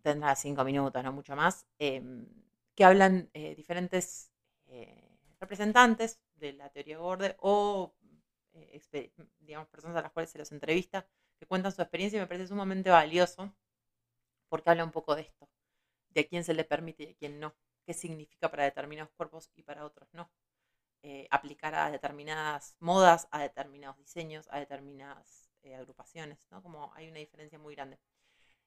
[0.02, 4.30] Tendrá cinco minutos, no mucho más que hablan eh, diferentes
[4.66, 7.94] eh, representantes de la teoría Gorde o
[9.40, 11.06] digamos, personas a las cuales se los entrevista,
[11.38, 13.54] que cuentan su experiencia y me parece sumamente valioso
[14.48, 15.48] porque habla un poco de esto,
[16.10, 19.50] de a quién se le permite y a quién no, qué significa para determinados cuerpos
[19.56, 20.30] y para otros no.
[21.08, 26.60] Eh, aplicar a determinadas modas, a determinados diseños, a determinadas eh, agrupaciones, ¿no?
[26.64, 28.00] Como hay una diferencia muy grande.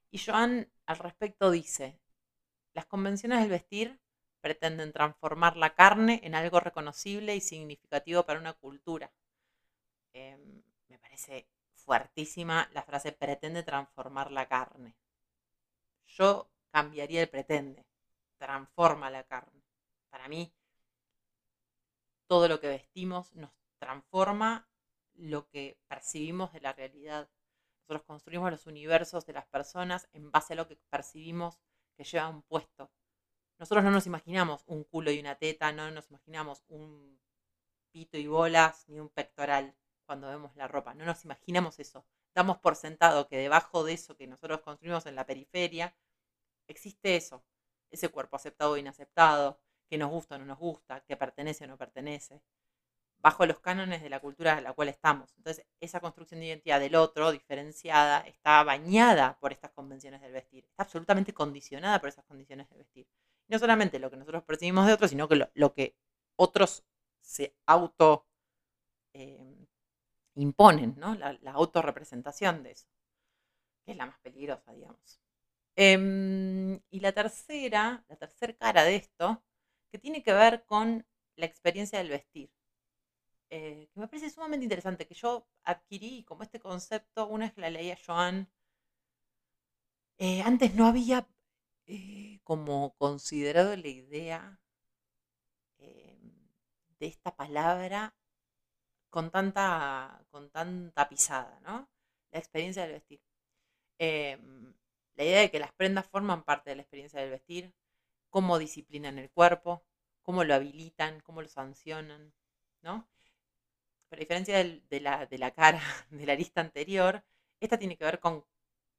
[0.10, 2.00] Y Joan al respecto dice,
[2.74, 4.00] las convenciones del vestir
[4.40, 9.12] pretenden transformar la carne en algo reconocible y significativo para una cultura.
[10.14, 14.96] Em, me parece fuertísima la frase pretende transformar la carne.
[16.06, 17.86] Yo cambiaría el pretende,
[18.38, 19.62] transforma la carne.
[20.10, 20.54] Para mí,
[22.30, 24.70] todo lo que vestimos nos transforma
[25.16, 27.28] lo que percibimos de la realidad.
[27.80, 31.60] Nosotros construimos los universos de las personas en base a lo que percibimos
[31.98, 32.92] que llevan puesto.
[33.58, 37.20] Nosotros no nos imaginamos un culo y una teta, no nos imaginamos un
[37.92, 40.94] pito y bolas, ni un pectoral cuando vemos la ropa.
[40.94, 42.06] No nos imaginamos eso.
[42.36, 45.96] Damos por sentado que debajo de eso que nosotros construimos en la periferia,
[46.68, 47.44] existe eso.
[47.90, 51.68] Ese cuerpo aceptado o inaceptado, que nos gusta o no nos gusta, que pertenece o
[51.68, 52.42] no pertenece,
[53.22, 55.34] bajo los cánones de la cultura en la cual estamos.
[55.38, 60.66] Entonces, esa construcción de identidad del otro, diferenciada, está bañada por estas convenciones del vestir,
[60.66, 63.08] está absolutamente condicionada por esas condiciones del vestir.
[63.48, 65.96] No solamente lo que nosotros percibimos de otros, sino que lo, que
[66.38, 66.86] otros
[67.20, 68.28] se auto
[69.14, 69.66] eh,
[70.36, 71.16] imponen, ¿no?
[71.16, 72.88] La, la autorrepresentación de eso,
[73.84, 75.20] que es la más peligrosa, digamos.
[75.82, 79.42] Em, y la tercera, la tercera cara de esto,
[79.92, 82.52] que tiene que ver con la experiencia del vestir,
[83.52, 87.70] eh, me parece sumamente interesante, que yo adquirí como este concepto una vez que la
[87.72, 88.50] leía Joan.
[90.20, 91.28] Eh, antes no había
[91.88, 94.60] eh, como considerado la idea
[97.00, 98.14] de esta palabra
[99.10, 101.90] con tanta, con tanta pisada, ¿no?
[102.32, 103.22] La experiencia del vestir.
[105.16, 107.74] La idea de que las prendas forman parte de la experiencia del vestir,
[108.30, 109.84] cómo disciplinan el cuerpo,
[110.22, 112.34] cómo lo habilitan, cómo lo sancionan,
[112.82, 113.08] ¿no?
[114.10, 117.24] Pero a diferencia de, la, de la cara de la lista anterior,
[117.60, 118.46] esta tiene que ver con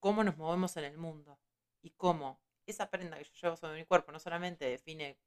[0.01, 1.39] cómo nos movemos en el mundo
[1.83, 5.19] y cómo esa prenda que yo llevo sobre mi cuerpo no solamente define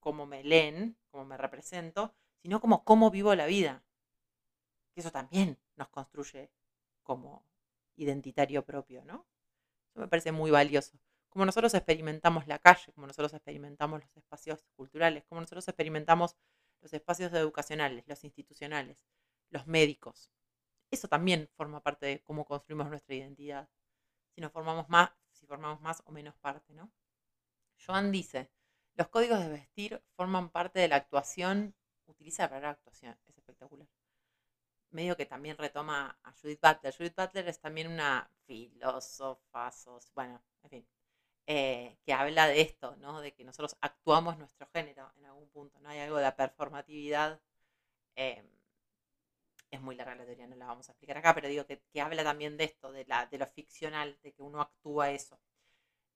[0.00, 3.84] cómo me leen, cómo me represento, sino como cómo vivo la vida
[4.98, 6.50] eso también nos construye
[7.02, 7.44] como
[7.96, 9.26] identitario propio, ¿no?
[9.90, 10.98] Eso me parece muy valioso.
[11.28, 16.36] Como nosotros experimentamos la calle, como nosotros experimentamos los espacios culturales, como nosotros experimentamos
[16.80, 19.04] los espacios educacionales, los institucionales,
[19.50, 20.30] los médicos.
[20.90, 23.68] Eso también forma parte de cómo construimos nuestra identidad.
[24.34, 26.90] Si nos formamos más, si formamos más o menos parte, ¿no?
[27.84, 28.50] Joan dice,
[28.94, 31.74] los códigos de vestir forman parte de la actuación,
[32.06, 33.88] utiliza la palabra actuación, es espectacular
[34.90, 36.94] medio que también retoma a Judith Butler.
[36.94, 39.70] Judith Butler es también una filósofa,
[40.14, 40.88] bueno, en fin,
[41.50, 43.22] eh, que habla de esto, ¿no?
[43.22, 45.88] De que nosotros actuamos nuestro género en algún punto, ¿no?
[45.88, 47.40] Hay algo de la performatividad.
[48.16, 48.44] Eh,
[49.70, 52.22] es muy larga la teoría, no la vamos a explicar acá, pero digo que, habla
[52.22, 55.40] también de esto, de, la, de lo ficcional, de que uno actúa eso.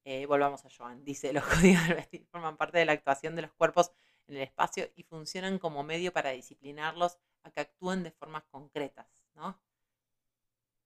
[0.05, 3.43] Eh, volvamos a Joan, dice, los códigos del vestir forman parte de la actuación de
[3.43, 3.91] los cuerpos
[4.27, 9.07] en el espacio y funcionan como medio para disciplinarlos a que actúen de formas concretas,
[9.35, 9.59] ¿no?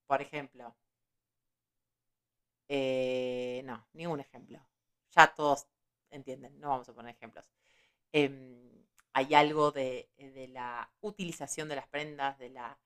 [0.07, 0.77] Por ejemplo,
[2.69, 4.61] eh, no, ningún ejemplo.
[5.15, 5.67] Ya todos
[6.11, 7.47] entienden, no vamos a poner ejemplos.
[8.13, 10.11] Em, hay algo de,
[10.53, 12.79] la utilización de las prendas, de la,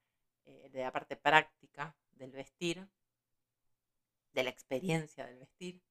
[0.45, 2.87] eh, de la parte práctica del vestir,
[4.33, 5.81] de la experiencia del vestir,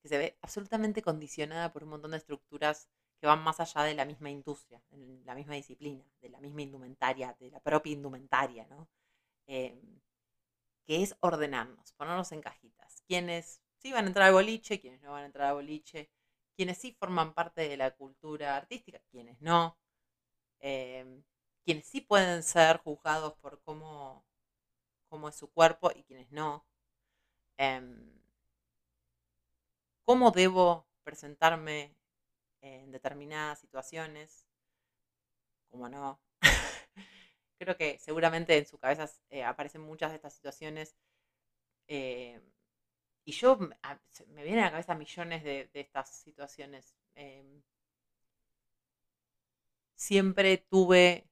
[0.00, 3.94] que se ve absolutamente condicionada por un montón de estructuras que van más allá de
[3.94, 8.66] la misma industria, de la misma disciplina, de la misma indumentaria, de la propia indumentaria,
[8.66, 8.88] ¿no?
[9.46, 10.00] Em,
[10.86, 13.02] que es ordenarnos, ponernos en cajitas.
[13.06, 16.10] Quienes sí van a entrar al boliche, quienes no van a entrar al boliche,
[16.56, 19.78] quienes sí forman parte de la cultura artística, quienes no,
[20.60, 21.22] em,
[21.64, 24.24] quienes sí pueden ser juzgados por cómo,
[25.08, 26.66] cómo es su cuerpo y quienes no.
[27.58, 28.20] Em,
[30.04, 31.96] ¿Cómo debo presentarme
[32.60, 34.46] en determinadas situaciones,
[35.70, 36.20] como no.
[37.60, 40.96] Creo que seguramente en su cabeza eh, aparecen muchas de estas situaciones.
[41.88, 42.40] Eh,
[43.26, 46.96] y yo me vienen a la cabeza millones de, estas situaciones.
[47.14, 47.62] Em,
[49.94, 51.28] siempre tuve,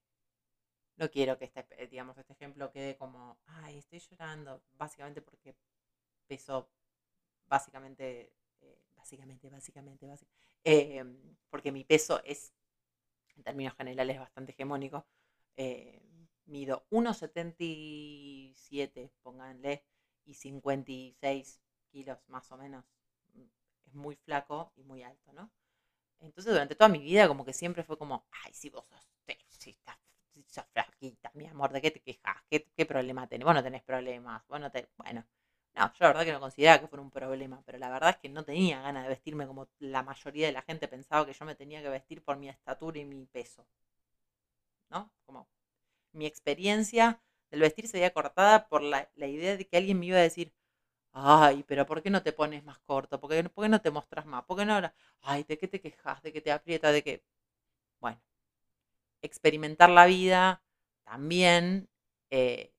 [0.97, 5.57] no quiero que este, digamos, este ejemplo quede como, ay, estoy llorando, básicamente porque
[6.27, 6.69] peso
[7.47, 11.07] básicamente eh, básicamente, básicamente, básicamente,
[11.49, 12.53] porque mi peso es,
[13.37, 15.07] en términos generales, bastante hegemónico.
[15.57, 16.08] Eh,
[16.49, 19.85] mido 1,77, pónganle,
[20.25, 22.85] y 56 kilos más o menos.
[23.87, 25.51] Es muy flaco y muy alto, ¿no?
[26.21, 29.09] Entonces durante toda mi vida como que siempre fue como, ay, si vos sos,
[29.49, 29.97] si estás,
[30.49, 32.37] sos flaquita, mi amor, ¿de qué te quejas?
[32.51, 33.45] ¿Qué, problema tenés?
[33.45, 35.25] Vos no tenés problemas, bueno, te, bueno.
[35.75, 38.17] No, yo la verdad que no consideraba que fuera un problema, pero la verdad es
[38.17, 41.45] que no tenía ganas de vestirme como la mayoría de la gente pensaba que yo
[41.45, 43.65] me tenía que vestir por mi estatura y mi peso.
[44.91, 45.13] ¿No?
[45.25, 45.49] Como
[46.13, 50.07] mi experiencia del vestir se veía cortada por la, la idea de que alguien me
[50.07, 50.53] iba a decir,
[51.13, 53.21] Ay, pero ¿por qué no te pones más corto?
[53.21, 54.45] ¿Por qué, por qué no te mostras más?
[54.45, 54.95] ¿Por qué no ahora?
[55.23, 56.23] Ay, ¿de qué te quejas?
[56.23, 56.93] ¿De que te aprieta?
[56.93, 57.23] ¿De que...?
[58.01, 58.21] Bueno,
[59.23, 60.63] experimentar la vida
[61.05, 61.89] también,
[62.31, 62.73] eh,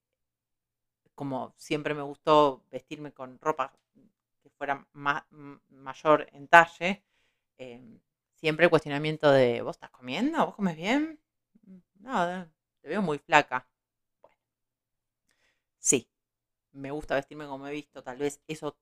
[1.14, 3.72] como siempre me gustó vestirme con ropa
[4.42, 4.86] que fuera
[5.68, 7.04] mayor en talle,
[7.58, 7.80] eh,
[8.34, 10.46] siempre el cuestionamiento de, ¿vos estás comiendo?
[10.46, 11.20] ¿Vos comes bien?
[12.00, 12.46] No,
[12.82, 13.66] te veo muy flaca.
[14.22, 14.36] Bueno,
[15.78, 16.08] sí,
[16.72, 18.78] me gusta vestirme como he visto, tal vez eso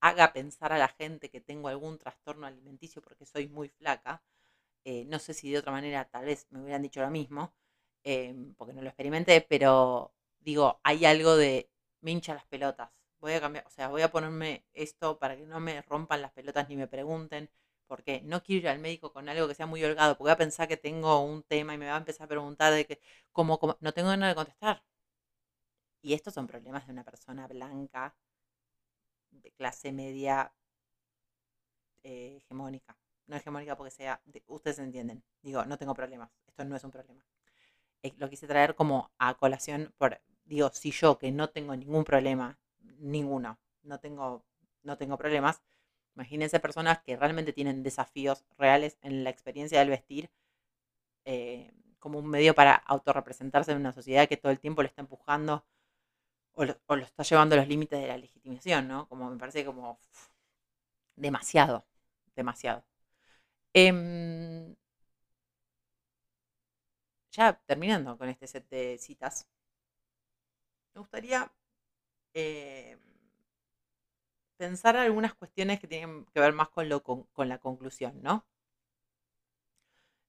[0.00, 4.22] haga pensar a la gente que tengo algún trastorno alimenticio porque soy muy flaca.
[4.84, 7.54] Eh, no sé si de otra manera tal vez me hubieran dicho lo mismo,
[8.04, 11.70] eh, porque no lo experimenté, pero digo, hay algo de
[12.02, 12.90] me hincha las pelotas.
[13.20, 16.32] Voy a cambiar, o sea, voy a ponerme esto para que no me rompan las
[16.32, 17.50] pelotas ni me pregunten,
[17.86, 20.36] porque no quiero ir al médico con algo que sea muy holgado, porque voy a
[20.38, 23.00] pensar que tengo un tema y me va a empezar a preguntar de que,
[23.32, 23.76] ¿cómo, cómo?
[23.80, 24.82] No tengo ganas de contestar.
[26.02, 28.14] Y estos son problemas de una persona blanca,
[29.32, 30.52] de clase media
[32.02, 32.96] eh, hegemónica.
[33.26, 35.22] No hegemónica porque sea, de- ustedes entienden.
[35.42, 36.30] Digo, no tengo problemas.
[36.46, 37.24] Esto no es un problema.
[38.02, 42.04] Eh, lo quise traer como a colación por, digo, si yo que no tengo ningún
[42.04, 42.58] problema,
[42.98, 44.44] ninguno, no tengo,
[44.82, 45.62] no tengo problemas,
[46.14, 50.30] imagínense personas que realmente tienen desafíos reales en la experiencia del vestir
[51.24, 55.02] eh, como un medio para autorrepresentarse en una sociedad que todo el tiempo le está
[55.02, 55.64] empujando
[56.54, 59.08] o lo, está llevando a los límites de la legitimación, ¿no?
[59.08, 59.98] Como me parece como
[61.16, 61.84] demasiado,
[62.36, 62.84] demasiado.
[63.74, 64.74] Em,
[67.32, 69.46] ya terminando con este set de citas,
[70.94, 71.50] me gustaría
[72.34, 72.98] eh,
[74.62, 78.46] pensar algunas cuestiones que tienen que ver más con, lo, con, la conclusión, ¿no?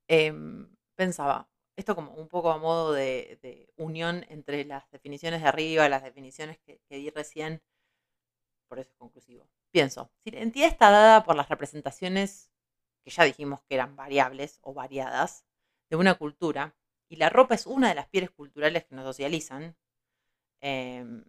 [0.07, 5.87] Em, pensaba, esto como un poco a modo de, unión entre las definiciones de arriba,
[5.87, 7.61] las definiciones que, di recién,
[8.67, 9.47] por eso es conclusivo.
[9.71, 12.51] Pienso, si la identidad está dada por las representaciones
[13.03, 15.45] que ya dijimos que eran variables o variadas
[15.91, 16.75] de una cultura,
[17.07, 19.75] y la ropa es una de las pieles culturales que nos socializan,
[20.61, 21.23] em,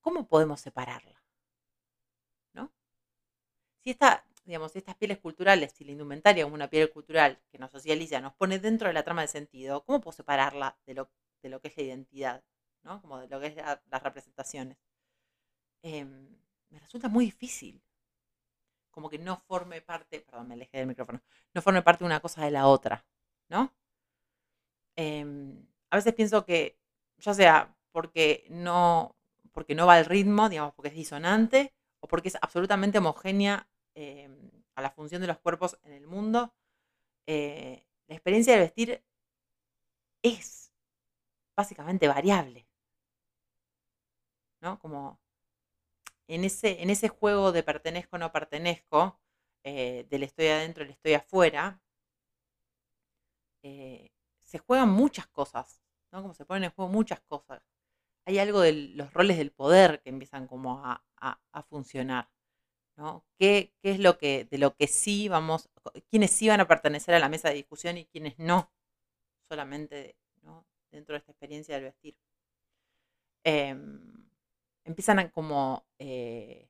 [0.00, 1.19] ¿cómo podemos separarla?
[3.84, 7.70] Si esta, digamos, estas pieles culturales, si la indumentaria como una piel cultural que nos
[7.70, 11.10] socializa, nos pone dentro de la trama de sentido, ¿cómo puedo separarla de lo,
[11.42, 12.44] de lo que es la identidad?
[12.82, 13.00] ¿no?
[13.02, 14.78] Como de lo que es la- las representaciones.
[15.82, 16.10] Em,
[16.70, 17.82] me resulta muy difícil.
[18.94, 21.20] Como que no forme parte, perdón, me alejé del micrófono,
[21.54, 23.04] no forme parte una cosa de la otra,
[23.48, 23.72] ¿no?
[24.96, 26.78] Em, a veces pienso que,
[27.18, 29.16] ya sea porque no,
[29.52, 34.50] porque no va al ritmo, digamos, porque es disonante, o porque es absolutamente homogénea em,
[34.74, 36.54] a la función de los cuerpos en el mundo,
[37.26, 39.04] eh, la experiencia de vestir
[40.22, 40.72] es
[41.56, 42.66] básicamente variable,
[44.60, 44.78] ¿no?
[44.78, 45.18] Como
[46.28, 49.20] en ese, en ese juego de pertenezco no pertenezco,
[49.64, 51.82] eh, del estoy adentro, el estoy afuera,
[53.62, 55.80] eh, se juegan muchas cosas,
[56.12, 56.22] ¿no?
[56.22, 57.62] Como se ponen en juego muchas cosas.
[58.26, 62.30] Hay algo de los roles del poder que empiezan como a, a- a funcionar,
[63.00, 63.24] ¿no?
[63.38, 65.70] ¿Qué, qué es lo que, de lo que sí vamos,
[66.10, 68.70] quiénes sí van a pertenecer a la mesa de discusión y quiénes no,
[69.48, 70.66] solamente, ¿no?
[70.92, 72.16] Dentro de esta experiencia del vestir.
[73.44, 74.28] Em,
[74.84, 76.68] empiezan a como eh,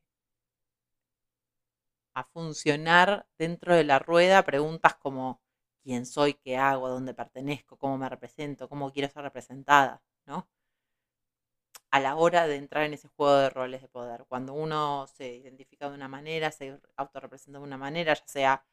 [2.14, 5.40] a funcionar dentro de la rueda preguntas como
[5.82, 10.48] quién soy, qué hago, dónde pertenezco, cómo me represento, cómo quiero ser representada, ¿no?
[11.92, 15.34] A la hora de entrar en ese juego de roles de poder, cuando uno se
[15.34, 18.64] identifica de una manera, se autorrepresenta de una manera, ya sea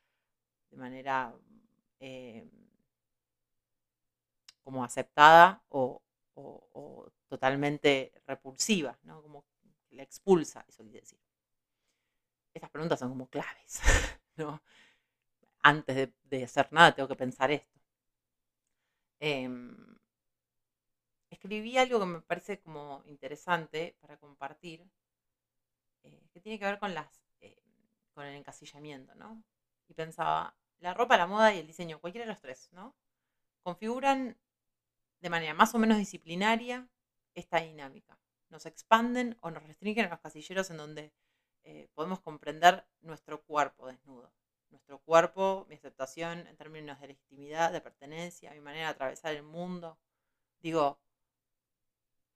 [0.71, 1.33] de manera
[1.99, 2.47] eh,
[4.63, 6.01] como aceptada o,
[7.29, 9.21] totalmente repulsiva, ¿no?
[9.21, 9.45] Como
[9.91, 11.19] la expulsa, eso quiere decir.
[12.53, 13.79] Estas preguntas son como claves,
[14.35, 14.61] ¿no?
[15.61, 17.79] Antes de, de hacer nada tengo que pensar esto.
[19.19, 19.86] Em,
[21.37, 24.89] escribí algo que me parece como interesante para compartir,
[26.03, 27.61] eh, que tiene que ver con las eh,
[28.13, 29.43] con el encasillamiento, ¿no?
[29.87, 32.95] Y pensaba, la ropa, la moda y el diseño, cualquiera de los tres, ¿no?
[33.61, 34.37] Configuran
[35.21, 36.87] de manera más o menos disciplinaria
[37.35, 38.19] esta dinámica.
[38.49, 41.13] Nos expanden o nos restringen a los casilleros en donde
[41.63, 44.33] eh, podemos comprender nuestro cuerpo desnudo.
[44.71, 49.43] Nuestro cuerpo, mi aceptación en términos de legitimidad, de pertenencia, mi manera de atravesar el
[49.43, 49.99] mundo.
[50.59, 50.99] Digo,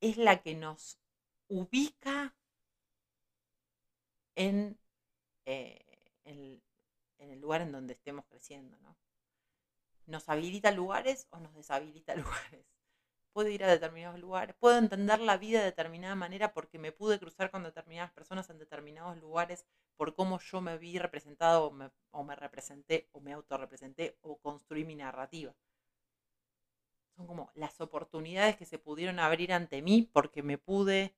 [0.02, 1.00] es la que nos
[1.48, 2.36] ubica
[4.36, 4.78] en,
[5.46, 5.80] eh,
[6.26, 6.62] en,
[7.20, 8.78] el lugar en donde estemos creciendo.
[8.80, 8.98] ¿no?
[10.08, 12.66] ¿Nos habilita lugares o nos deshabilita lugares?
[13.34, 17.18] Puedo ir a determinados lugares, puedo entender la vida de determinada manera porque me pude
[17.18, 21.92] cruzar con determinadas personas en determinados lugares por cómo yo me vi representado o me,
[22.12, 25.56] o me representé o me autorrepresenté o construí mi narrativa.
[27.22, 31.14] Son como las oportunidades que se pudieron abrir ante mí porque me pude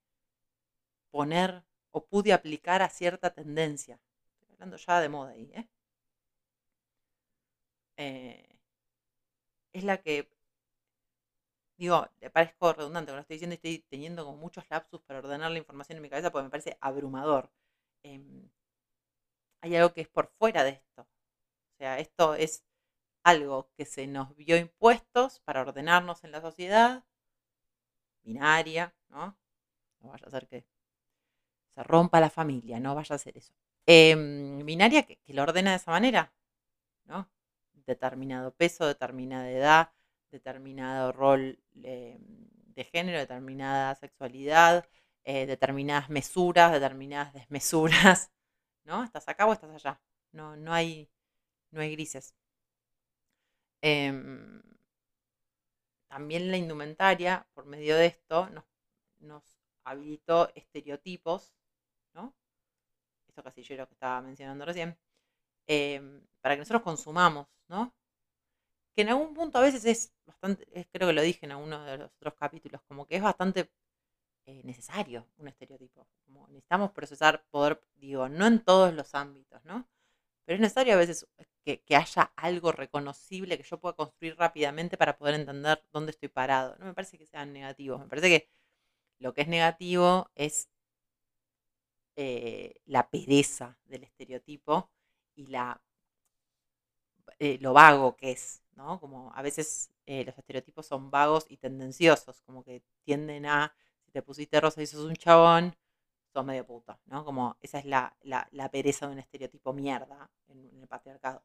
[1.15, 1.51] poner
[1.95, 3.95] o pude aplicar a cierta tendencia.
[4.41, 5.65] Estoy hablando ya de moda ahí, ¿eh?
[7.97, 8.43] Eh,
[9.73, 10.29] es la que,
[11.77, 15.57] digo, le parezco redundante, cuando estoy diciendo estoy teniendo como muchos lapsus para ordenar la
[15.59, 17.51] información en mi cabeza porque me parece abrumador.
[18.03, 18.49] Em,
[19.61, 21.01] hay algo que es por fuera de esto.
[21.01, 22.63] O sea, esto es
[23.23, 27.03] algo que se nos vio impuestos para ordenarnos en la sociedad,
[28.23, 29.37] binaria, ¿no?
[30.01, 30.65] No vaya a ser que
[31.75, 33.53] se rompa la familia, no vaya a ser eso.
[33.85, 36.33] Em, binaria que, lo ordena de esa manera,
[37.05, 37.29] ¿no?
[37.85, 39.91] Determinado peso, determinada edad,
[40.31, 42.19] determinado rol em,
[42.75, 44.87] de género, determinada sexualidad,
[45.25, 48.31] eh, determinadas mesuras, determinadas desmesuras,
[48.85, 49.03] ¿no?
[49.03, 50.01] Estás acá o estás allá.
[50.31, 51.09] No, no, hay,
[51.71, 52.35] no hay grises.
[53.85, 54.61] Em,
[56.07, 58.63] también la indumentaria, por medio de esto, nos,
[59.19, 59.43] nos
[59.83, 61.53] habilitó estereotipos
[62.13, 62.33] ¿no?
[63.27, 64.97] Esto casillero que estaba mencionando recién,
[65.67, 67.93] em, para que nosotros consumamos, ¿no?
[68.95, 71.97] Que en algún punto a veces es bastante, creo que lo dije en alguno de
[71.97, 73.69] los otros capítulos, como que es bastante
[74.45, 76.07] eh, necesario un estereotipo.
[76.25, 79.87] Como necesitamos procesar poder, digo, no en todos los ámbitos, ¿no?
[80.45, 81.27] Pero es necesario a veces
[81.63, 86.29] que, que, haya algo reconocible que yo pueda construir rápidamente para poder entender dónde estoy
[86.29, 86.75] parado.
[86.79, 88.49] No me parece que sean negativos, me parece que
[89.19, 90.69] lo que es negativo es
[92.15, 94.91] eh, la pereza del estereotipo
[95.35, 95.81] y la,
[97.39, 98.99] eh, lo vago que es, ¿no?
[98.99, 103.75] Como a veces eh, los estereotipos son vagos y tendenciosos, como que tienden a,
[104.05, 105.75] si te pusiste rosa y sos un chabón,
[106.33, 107.23] sos medio puto, ¿no?
[107.25, 108.15] Como esa es la,
[108.71, 111.43] pereza de un estereotipo mierda en, el patriarcado.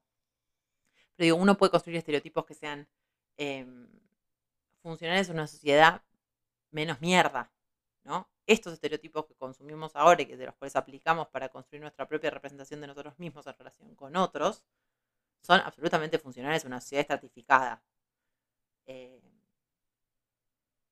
[1.17, 2.89] Pero digo, uno puede construir estereotipos que sean
[3.37, 3.89] em,
[4.83, 6.03] funcionales en una sociedad
[6.71, 7.53] menos mierda,
[8.05, 8.29] ¿no?
[8.49, 12.31] estos estereotipos que consumimos ahora y que de los cuales aplicamos para construir nuestra propia
[12.31, 14.65] representación de nosotros mismos en relación con otros,
[15.43, 17.83] son absolutamente funcionales en una sociedad estratificada.
[18.87, 19.18] Eh,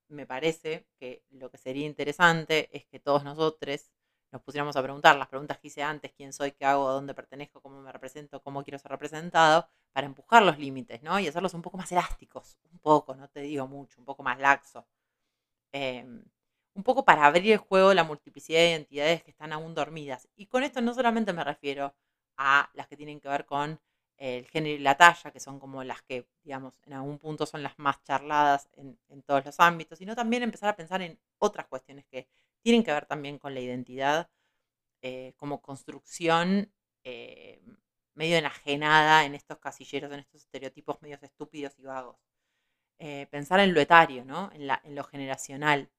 [0.08, 3.90] me parece que lo que sería interesante es que todos nosotros
[4.32, 7.60] nos pusiéramos a preguntar las preguntas que hice antes, quién soy, qué hago, dónde pertenezco,
[7.60, 11.18] cómo me represento, cómo quiero ser representado, para empujar los límites, ¿no?
[11.20, 14.38] Y hacerlos un poco más elásticos, un poco, no te digo mucho, un poco más
[14.38, 14.86] laxo.
[15.72, 16.24] Em,
[16.74, 20.28] un poco para abrir el juego la multiplicidad de identidades que están aún dormidas.
[20.36, 21.94] Y con esto no solamente me refiero
[22.36, 23.80] a las que tienen que ver con
[24.18, 27.62] el género y la talla, que son como las que, digamos, en algún punto son
[27.62, 32.06] las más charladas en, todos los ámbitos, sino también empezar a pensar en otras cuestiones
[32.06, 32.28] que
[32.62, 34.30] tienen que ver también con la identidad
[35.02, 36.72] eh, como construcción
[37.04, 37.62] eh,
[38.14, 42.16] medio enajenada en estos casilleros, en estos estereotipos medios estúpidos y vagos.
[42.98, 44.50] Eh, pensar en lo etario, ¿no?
[44.54, 45.90] en, la, en lo generacional,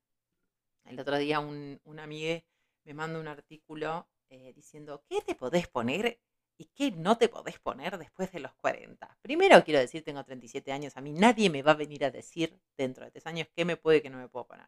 [0.86, 2.42] el otro día un, un amigo
[2.86, 4.08] me manda un artículo
[4.56, 6.20] diciendo, ¿qué te podés poner
[6.58, 9.18] y qué no te podés poner después de los 40?
[9.22, 12.60] Primero quiero decir, tengo 37 años, a mí nadie me va a venir a decir
[12.78, 14.68] dentro de tres años qué me puede y no me puedo poner.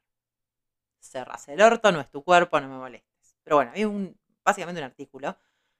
[0.99, 3.37] Cerras el orto, no es tu cuerpo, no me molestes.
[3.43, 5.37] Pero bueno, hay un, básicamente un artículo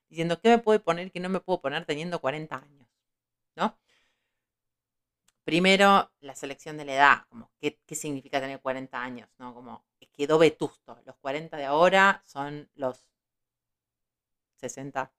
[0.07, 2.87] diciendo qué me puedo poner y no me puedo poner teniendo 40 años.
[3.55, 3.77] ¿No?
[5.43, 9.53] Primero, la selección de la edad, como qué, qué significa tener 40 años, ¿no?
[9.53, 9.83] Como
[10.19, 10.99] quedó vetusto.
[11.05, 13.05] Los 40 de ahora son los
[14.57, 15.09] 60.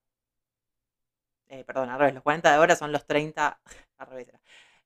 [1.51, 3.61] Eh, perdón, al revés, los 40 de ahora son los 30,
[3.99, 4.29] al revés,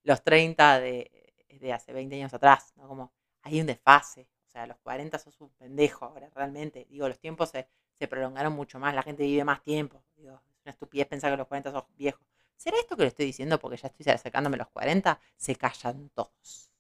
[0.03, 2.89] los 30 de, de, hace 20 años atrás, ¿no?
[2.89, 3.13] Como
[3.43, 6.87] hay un desfase, o sea, los 40 sos un pendejo ahora, realmente.
[6.89, 10.03] Digo, los tiempos se, se prolongaron mucho más, la gente vive más tiempo.
[10.17, 12.27] Digo, es una estupidez pensar que los 40 sos viejos.
[12.57, 15.21] ¿Será esto que lo estoy diciendo porque ya estoy acercándome a los 40?
[15.37, 16.71] Se callan todos.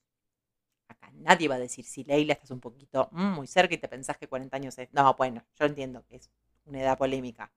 [0.89, 3.89] Acá nadie va a decir si Leila estás un poquito mm, muy cerca y te
[3.89, 4.91] pensás que 40 años es.
[4.95, 6.31] No, bueno, yo entiendo que es
[6.65, 7.53] una edad polémica.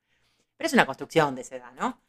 [0.57, 2.01] Pero es una construcción de esa edad, ¿no?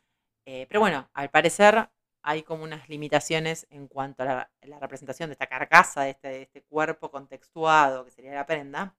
[0.51, 1.91] Eh, pero bueno, al parecer
[2.23, 6.63] hay como unas limitaciones en cuanto a la, representación de esta carcasa, de este, este,
[6.63, 8.97] cuerpo contextuado, que sería la prenda,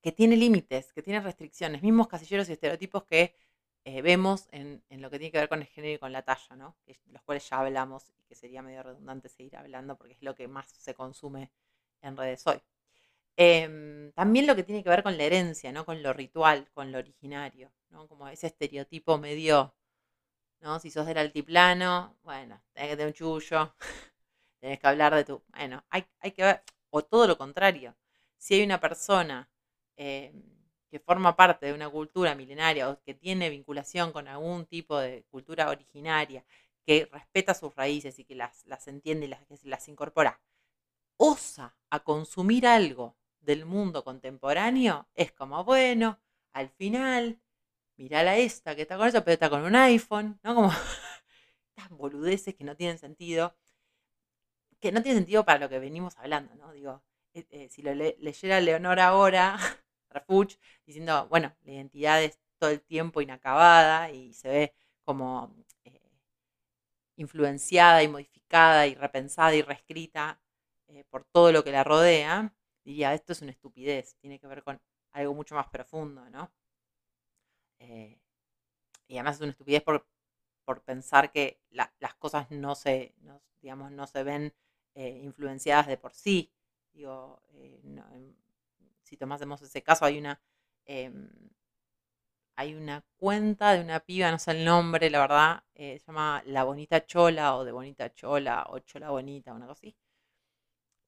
[0.00, 3.36] que tiene límites, que tiene restricciones, mismos casilleros y estereotipos que
[3.84, 6.56] eh, vemos en, lo que tiene que ver con el género y con la talla,
[6.56, 6.76] ¿no?
[7.10, 10.48] los cuales ya hablamos y que sería medio redundante seguir hablando porque es lo que
[10.48, 11.52] más se consume
[12.00, 12.58] en redes hoy.
[13.36, 15.84] Em, también lo que tiene que ver con la herencia, ¿no?
[15.84, 18.08] Con lo ritual, con lo originario, ¿no?
[18.08, 19.74] Como ese estereotipo medio,
[20.62, 20.78] ¿no?
[20.80, 23.74] Si sos del altiplano, bueno, tenés que tener un chullo,
[24.60, 25.42] tenés que hablar de tu.
[25.48, 26.62] Bueno, hay, hay que ver.
[26.90, 27.96] O todo lo contrario.
[28.38, 29.48] Si hay una persona
[29.96, 30.42] em,
[30.90, 35.24] que forma parte de una cultura milenaria o que tiene vinculación con algún tipo de
[35.30, 36.44] cultura originaria,
[36.86, 40.40] que respeta sus raíces y que las, las entiende y las, las incorpora,
[41.16, 46.18] osa a consumir algo del mundo contemporáneo es como, bueno,
[46.52, 47.40] al final,
[47.96, 50.54] mirala esta que está con eso, pero está con un iPhone, ¿no?
[50.54, 50.70] Como
[51.76, 53.56] estas boludeces que no tienen sentido,
[54.80, 56.72] que no tienen sentido para lo que venimos hablando, ¿no?
[56.72, 57.02] Digo,
[57.34, 59.56] eh, eh, si lo leyera Leonor ahora,
[60.10, 64.74] Rafuch, diciendo, bueno, la identidad es todo el tiempo inacabada y se ve
[65.04, 66.00] como eh,
[67.16, 70.38] influenciada y modificada y repensada y reescrita
[71.10, 74.80] por todo lo que la rodea, diría, esto es una estupidez, tiene que ver con
[75.12, 76.50] algo mucho más profundo, ¿no?
[77.82, 78.18] Eh,
[79.08, 80.06] y además es una estupidez por,
[80.84, 83.14] pensar que las cosas no se,
[83.60, 84.54] digamos, no se ven
[84.94, 86.50] eh, influenciadas de por sí.
[86.94, 88.34] Digo, eh, em,
[89.02, 90.40] si tomásemos ese caso, hay una,
[90.86, 91.28] em,
[92.56, 96.64] hay una cuenta de una piba, no sé el nombre, la verdad, se llama La
[96.64, 99.96] Bonita Chola o de Bonita Chola o Chola Bonita, una cosa así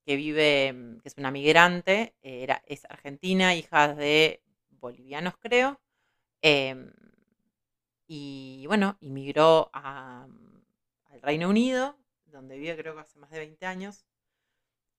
[0.04, 5.80] que vive, mm, que es una migrante, era, es argentina, hija de bolivianos, creo.
[6.46, 6.92] Em,
[8.06, 10.62] y bueno, inmigró a, mm,
[11.06, 14.04] al Reino Unido, donde vive creo que hace más de 20 años.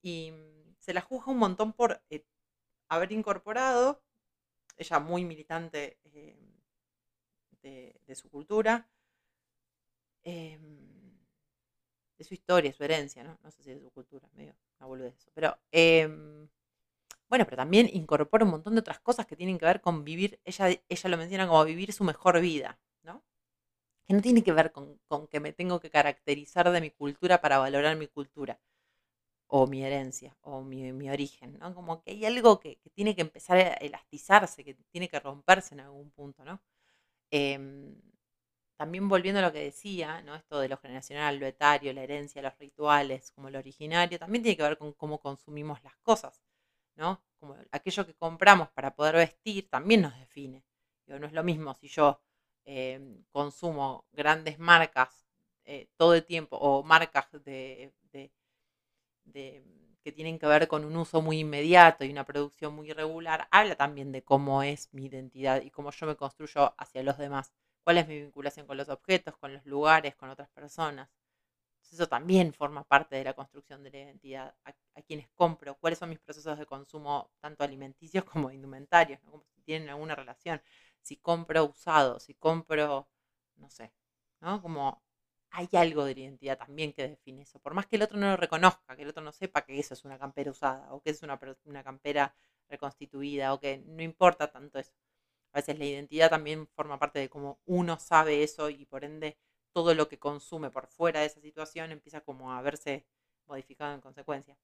[0.02, 2.26] Y mm, se la juzga un montón por eh,
[2.90, 4.02] haber incorporado,
[4.78, 6.36] ella muy militante em,
[7.62, 8.90] de, su cultura,
[10.24, 11.16] em,
[12.18, 13.38] de su historia, su herencia, ¿no?
[13.44, 15.30] No sé si de su cultura, medio una boludez eso.
[15.36, 15.56] Pero,
[17.30, 20.40] bueno, pero también incorpora un montón de otras cosas que tienen que ver con vivir,
[20.46, 23.24] ella, ella lo menciona como vivir su mejor vida, ¿no?
[24.08, 25.00] Que no tiene que ver con,
[25.30, 28.60] que me tengo que caracterizar de mi cultura para valorar mi cultura,
[29.48, 31.74] o mi herencia, o mi, origen, ¿no?
[31.76, 35.82] Como que hay algo que, tiene que empezar a elastizarse, que tiene que romperse en
[35.82, 36.62] algún punto, ¿no?
[37.32, 37.96] Em,
[38.78, 40.36] también volviendo a lo que decía, ¿no?
[40.36, 44.58] Esto de lo generacional, lo etario, la herencia, los rituales, como lo originario, también tiene
[44.58, 46.42] que ver con cómo consumimos las cosas,
[46.96, 47.22] ¿no?
[47.40, 50.64] Como aquello que compramos para poder vestir también nos define.
[51.08, 52.20] no es lo mismo si yo
[52.66, 55.26] em, consumo grandes marcas
[55.66, 57.94] eh, todo el tiempo o marcas de,
[60.04, 63.76] que tienen que ver con un uso muy inmediato y una producción muy irregular, habla
[63.76, 67.52] también de cómo es mi identidad y cómo yo me construyo hacia los demás
[67.86, 71.08] cuál es mi vinculación con los objetos, con los lugares, con otras personas.
[71.94, 74.56] Eso también forma parte de la construcción de la identidad.
[74.66, 74.74] A,
[75.04, 79.90] quienes compro, cuáles son mis procesos de consumo, tanto alimenticios como indumentarios, como si tienen
[79.90, 80.62] alguna relación.
[81.02, 83.08] Si compro usado, si compro,
[83.58, 83.94] no sé,
[84.42, 84.62] ¿no?
[84.62, 85.02] Como
[85.52, 87.60] hay algo de la identidad también que define eso.
[87.60, 89.94] Por más que el otro no lo reconozca, que el otro no sepa que eso
[89.94, 92.36] es una campera usada, o que es una, una campera
[92.70, 94.94] reconstituida, o que no importa tanto eso.
[95.54, 99.38] A veces la identidad también forma parte de cómo uno sabe eso y por ende
[99.76, 103.06] todo lo que consume por fuera de esa situación empieza como a verse
[103.46, 104.58] modificado en consecuencia.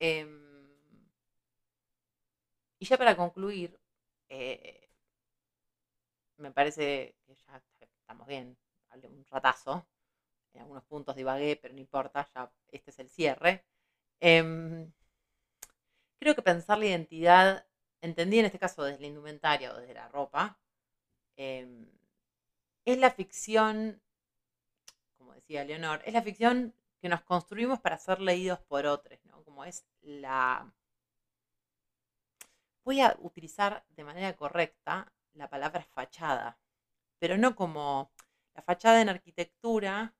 [0.00, 0.68] Em,
[2.80, 3.78] y ya para concluir,
[4.28, 4.88] eh,
[6.38, 7.62] me parece que ya
[8.00, 8.56] estamos bien,
[8.88, 9.86] hablé un ratazo,
[10.54, 13.64] en algunos puntos divagué, pero no importa, ya este es el cierre.
[14.20, 14.92] Em,
[16.20, 17.66] creo que pensar la identidad
[18.00, 20.58] entendí en este caso desde la indumentaria o desde la ropa,
[21.36, 21.86] em,
[22.92, 24.00] es la ficción,
[25.18, 29.42] como decía Leonor, es la ficción que nos construimos para ser leídos por otros, ¿no?
[29.44, 30.72] Como es la...
[32.84, 36.58] Voy a utilizar de manera correcta la palabra fachada,
[37.18, 38.10] pero no como
[38.54, 40.14] la fachada en arquitectura.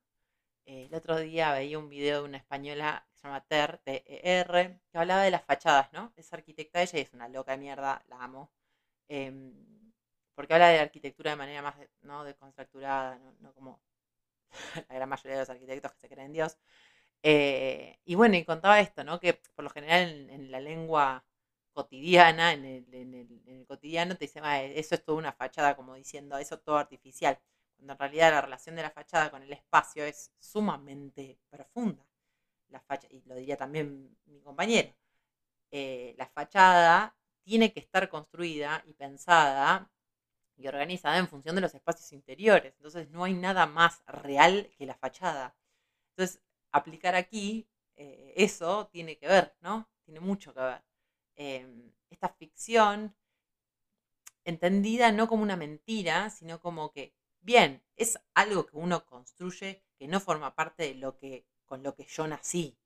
[0.65, 4.97] Eh, el otro día veía un video de una española se llama Ter, T-E-R, que
[4.97, 6.13] hablaba de las fachadas, ¿no?
[6.15, 8.51] Es arquitecta ella es una loca de mierda, la amo.
[9.09, 9.78] Em,
[10.39, 12.23] porque habla de la arquitectura de manera más ¿no?
[12.23, 13.53] desconstructurada, ¿no?
[13.53, 13.81] como
[14.87, 16.57] la gran mayoría de los arquitectos que se creen en Dios.
[17.21, 19.19] Eh, y bueno, y contaba esto, ¿no?
[19.19, 21.25] Que por lo general en, la lengua
[21.73, 24.39] cotidiana, en el, cotidiano, te dice,
[24.79, 27.37] eso es toda una fachada, como diciendo, eso es todo artificial.
[27.75, 32.05] cuando en realidad la relación de la fachada con el espacio es sumamente profunda.
[32.69, 34.93] La y lo diría también mi compañero,
[35.71, 37.13] eh, la fachada
[37.43, 39.91] tiene que estar construida y pensada
[40.59, 42.73] y organizada en función de los espacios interiores.
[42.75, 45.55] Entonces no hay nada más real que la fachada.
[46.11, 46.41] Entonces,
[46.71, 49.89] aplicar aquí eh, eso tiene que ver, ¿no?
[50.03, 50.83] Tiene mucho que ver.
[51.35, 53.15] Em, esta ficción,
[54.43, 60.07] entendida no como una mentira, sino como que, bien, es algo que uno construye que
[60.07, 62.77] no forma parte de lo que, con lo que yo nací.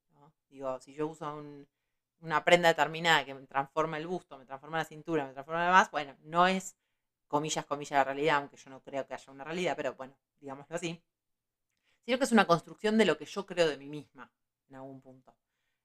[0.49, 1.43] Digo, si yo uso
[2.19, 5.89] una prenda determinada que me transforma el busto, me transforma la cintura, me transforma demás,
[5.89, 6.75] bueno, no es
[7.33, 10.75] comillas, comillas, la realidad, aunque yo no creo que haya una realidad, pero bueno, digámoslo
[10.75, 11.03] así,
[12.05, 14.31] sino que es una construcción de lo que yo creo de mí misma
[14.69, 15.35] en algún punto.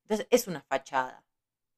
[0.02, 1.24] Entonces es una fachada,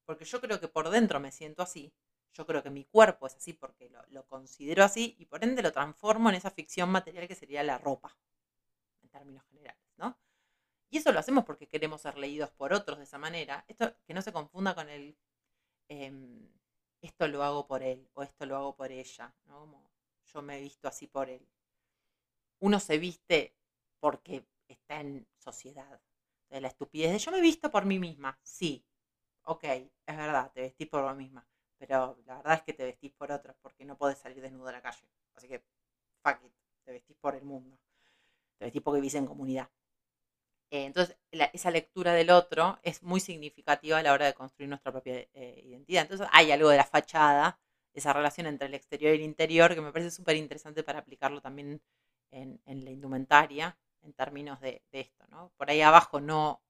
[0.04, 1.94] porque yo creo que por dentro me siento así,
[2.32, 5.70] yo creo que mi cuerpo es así porque lo, considero así y por ende lo
[5.70, 8.16] transformo en esa ficción material que sería la ropa,
[9.02, 10.18] en términos generales, ¿no?
[10.90, 13.64] Y eso lo hacemos porque queremos ser leídos por otros de esa manera.
[13.68, 15.16] Esto que no se confunda con el
[15.88, 16.48] em,
[17.02, 19.60] esto lo hago por él o esto lo hago por ella, ¿no?
[19.60, 19.90] Como
[20.26, 21.46] yo me he visto así por él.
[22.60, 23.54] Uno se viste
[24.00, 26.00] porque está en sociedad.
[26.48, 28.38] De la estupidez de yo me he visto por mí misma.
[28.42, 28.84] Sí,
[29.44, 31.46] ok, es verdad, te vestís por vos misma.
[31.78, 34.72] Pero la verdad es que te vestís por otros porque no podés salir desnudo a
[34.72, 35.08] la calle.
[35.34, 35.60] Así que,
[36.24, 36.52] fuck it,
[36.84, 37.78] te vestís por el mundo.
[38.58, 39.70] Te vestís porque vivís en comunidad.
[40.70, 41.16] Eh, entonces,
[41.52, 45.62] esa lectura del otro es muy significativa a la hora de construir nuestra propia eh,
[45.64, 46.02] identidad.
[46.02, 47.58] Entonces, hay algo de la fachada,
[47.92, 51.40] esa relación entre el exterior y el interior, que me parece súper interesante para aplicarlo
[51.40, 51.82] también
[52.30, 55.26] en, la indumentaria, en términos de, esto.
[55.28, 55.52] ¿no?
[55.56, 56.62] Por ahí abajo no,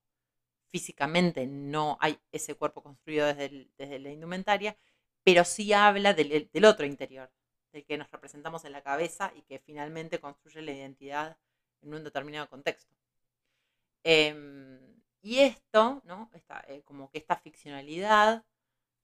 [0.69, 4.79] físicamente no hay ese cuerpo construido desde, la indumentaria,
[5.23, 7.31] pero sí habla del otro interior,
[7.73, 11.39] del que nos representamos en la cabeza y que finalmente construye la identidad
[11.83, 13.00] en un determinado contexto.
[14.05, 14.81] Em,
[15.23, 16.31] y esto, ¿no?
[16.69, 18.45] Eh, como que esta ficcionalidad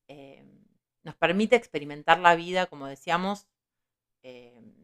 [0.08, 0.64] em,
[1.02, 3.46] nos permite experimentar la vida, como decíamos,
[4.22, 4.74] em,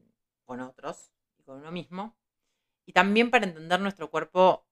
[0.45, 2.17] con otros y con uno mismo.
[2.87, 4.67] Y también para entender nuestro cuerpo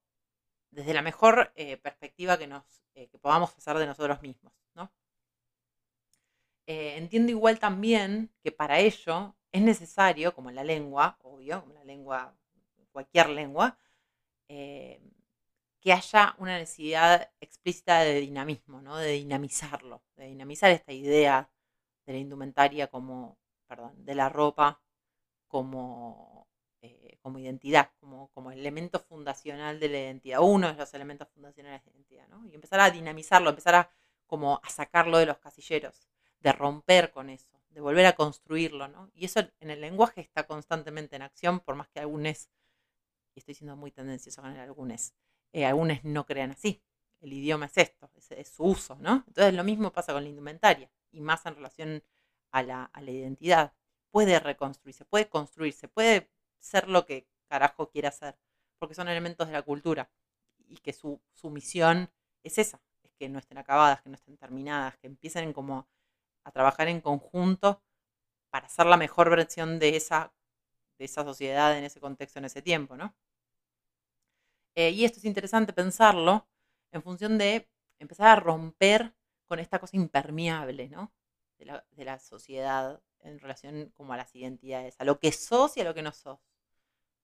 [0.70, 2.64] desde la mejor eh, perspectiva que, nos,
[2.94, 4.52] eh, que podamos hacer de nosotros mismos.
[4.74, 4.92] ¿no?
[6.66, 12.36] entiendo igual también que para ello es necesario, como la lengua, obvio, como la lengua,
[12.92, 13.76] cualquier lengua,
[15.80, 18.96] que haya una necesidad explícita de dinamismo, ¿no?
[18.96, 21.50] de dinamizarlo, de dinamizar esta idea
[22.06, 24.80] de la indumentaria como, perdón, de la ropa
[25.48, 26.46] como,
[26.82, 31.84] eh, como identidad, como, como elemento fundacional de la identidad, uno de los elementos fundacionales
[31.84, 32.46] de la identidad, ¿no?
[32.46, 33.90] y empezar a dinamizarlo, empezar a,
[34.26, 36.08] como a sacarlo de los casilleros,
[36.40, 39.10] de romper con eso, de volver a construirlo, ¿no?
[39.14, 42.48] Y eso en el lenguaje está constantemente en acción, por más que algunos,
[43.34, 45.12] y estoy siendo muy tendencioso con el algunos,
[45.52, 46.82] eh, algunos no crean así.
[47.20, 49.24] El idioma es esto, es, su uso, ¿no?
[49.26, 52.02] Entonces lo mismo pasa con la indumentaria y más en relación
[52.50, 53.74] a la, identidad.
[54.10, 58.38] Puede reconstruirse, puede construirse, puede ser lo que carajo quiera hacer,
[58.78, 60.10] porque son elementos de la cultura
[60.66, 62.10] y que su, misión
[62.42, 65.88] es esa, es que no estén acabadas, que no estén terminadas, que empiecen como
[66.44, 67.82] a trabajar en conjunto
[68.50, 70.32] para ser la mejor versión de esa,
[70.98, 73.14] de esa sociedad en ese contexto, en ese tiempo, ¿no?
[74.74, 76.46] Eh, y esto es interesante pensarlo
[76.92, 77.68] en función de
[77.98, 79.14] empezar a romper
[79.46, 81.12] con esta cosa impermeable, ¿no?
[81.58, 85.84] De la, sociedad en relación como a las identidades, a lo que sos y a
[85.84, 86.38] lo que no sos,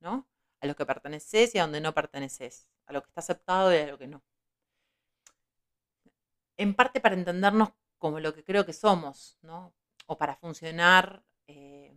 [0.01, 0.29] ¿no?
[0.61, 3.79] A lo que perteneces y a donde no perteneces, a lo que está aceptado y
[3.79, 4.23] a lo que no.
[6.59, 9.73] En parte para entendernos como lo que creo que somos, ¿no?
[10.07, 11.95] O para funcionar eh,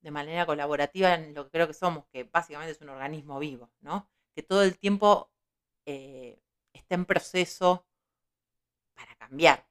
[0.00, 3.70] de manera colaborativa en lo que creo que somos, que básicamente es un organismo vivo,
[3.80, 4.08] ¿no?
[4.40, 5.30] Que todo el tiempo
[5.84, 6.40] eh,
[6.72, 7.84] está en proceso
[8.94, 9.66] para cambiar,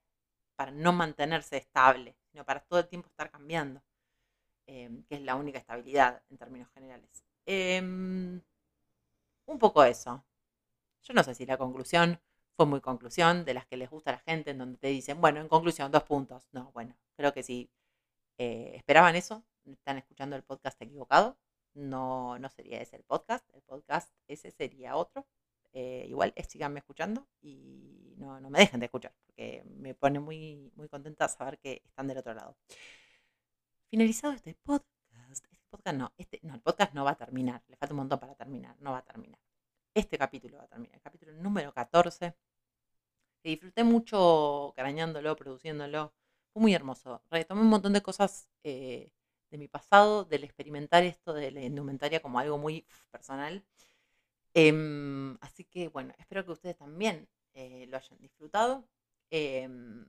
[0.55, 3.82] para no mantenerse estable, sino para todo el tiempo estar cambiando,
[4.67, 7.26] em, que es la única estabilidad en términos generales.
[7.47, 8.39] Em,
[9.47, 10.24] un poco eso.
[11.01, 12.20] Yo no sé si la conclusión
[12.55, 15.20] fue muy conclusión, de las que les gusta a la gente, en donde te dicen,
[15.20, 16.47] bueno, en conclusión, dos puntos.
[16.51, 17.72] No, bueno, creo que si
[18.38, 21.38] eh, esperaban eso, están escuchando el podcast equivocado
[21.74, 25.26] no, no sería ese el podcast, el podcast ese sería otro.
[25.72, 30.20] Eh, igual eh, síganme escuchando y no, no, me dejen de escuchar, porque me pone
[30.20, 32.57] muy, muy contenta saber que están del otro lado.
[33.89, 37.76] Finalizado este podcast, este podcast no, este, no, el podcast no va a terminar, le
[37.76, 39.39] falta un montón para terminar, no va a terminar.
[39.93, 42.36] Este capítulo va a terminar, el capítulo número 14,
[43.41, 46.13] que disfruté mucho carañándolo, produciéndolo,
[46.51, 47.22] fue muy hermoso.
[47.30, 49.11] Retomé un montón de cosas eh,
[49.52, 53.64] de mi pasado, del experimentar esto de la indumentaria como algo muy personal.
[54.54, 58.88] Em, así que bueno, espero que ustedes también eh, lo hayan disfrutado.
[59.32, 60.06] Em,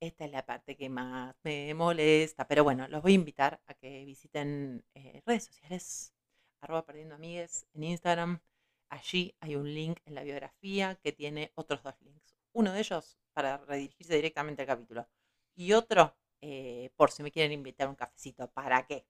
[0.00, 3.74] esta es la parte que más me molesta, pero bueno, los voy a invitar a
[3.74, 6.14] que visiten eh, redes sociales,
[6.60, 8.40] arroba perdiendo amigues en Instagram.
[8.90, 12.36] Allí hay un link en la biografía que tiene otros dos links.
[12.52, 15.08] Uno de ellos para redirigirse directamente al capítulo
[15.56, 18.48] y otro eh, por si me quieren invitar un cafecito.
[18.50, 19.06] ¿Para qué?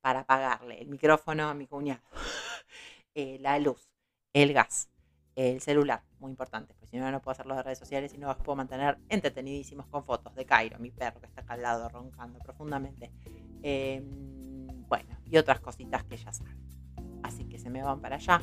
[0.00, 2.02] Para pagarle el micrófono a mi cuñado,
[3.14, 3.90] eh, la luz,
[4.32, 4.88] el gas,
[5.34, 8.28] el celular, muy importante, porque si no, no puedo hacerlo de redes sociales y no
[8.28, 11.88] los puedo mantener entretenidísimos con fotos de Cairo, mi perro que está acá al lado
[11.88, 13.12] roncando profundamente.
[13.62, 16.58] Em, bueno, y otras cositas que ya saben.
[17.22, 18.42] Así que se me van para allá,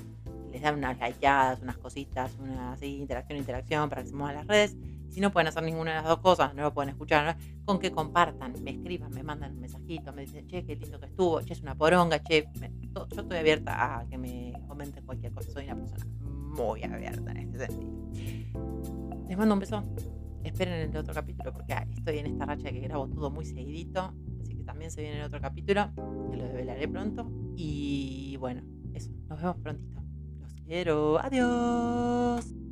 [0.52, 4.48] les dan unas likeadas, unas cositas, una así, interacción, interacción para que se muevan las
[4.48, 4.76] redes.
[5.16, 7.89] Si no pueden hacer ninguna de las dos cosas, no lo pueden escuchar, con que
[7.89, 11.53] compartan, me escriban, me mandan un mensajito, me dicen, che, qué lindo que estuvo, che,
[11.53, 12.49] es una poronga, che,
[12.93, 17.38] yo estoy abierta a que me comenten cualquier cosa, soy una persona muy abierta en
[17.38, 18.11] este sentido.
[19.30, 19.86] Les mando un beso,
[20.43, 24.53] esperen el otro capítulo porque estoy en esta racha que grabo todo muy seguidito, así
[24.53, 25.93] que también se viene el otro capítulo,
[26.30, 28.63] que lo develaré pronto, y bueno,
[28.93, 30.01] eso, nos vemos prontito.
[30.41, 32.64] Los quiero, adiós.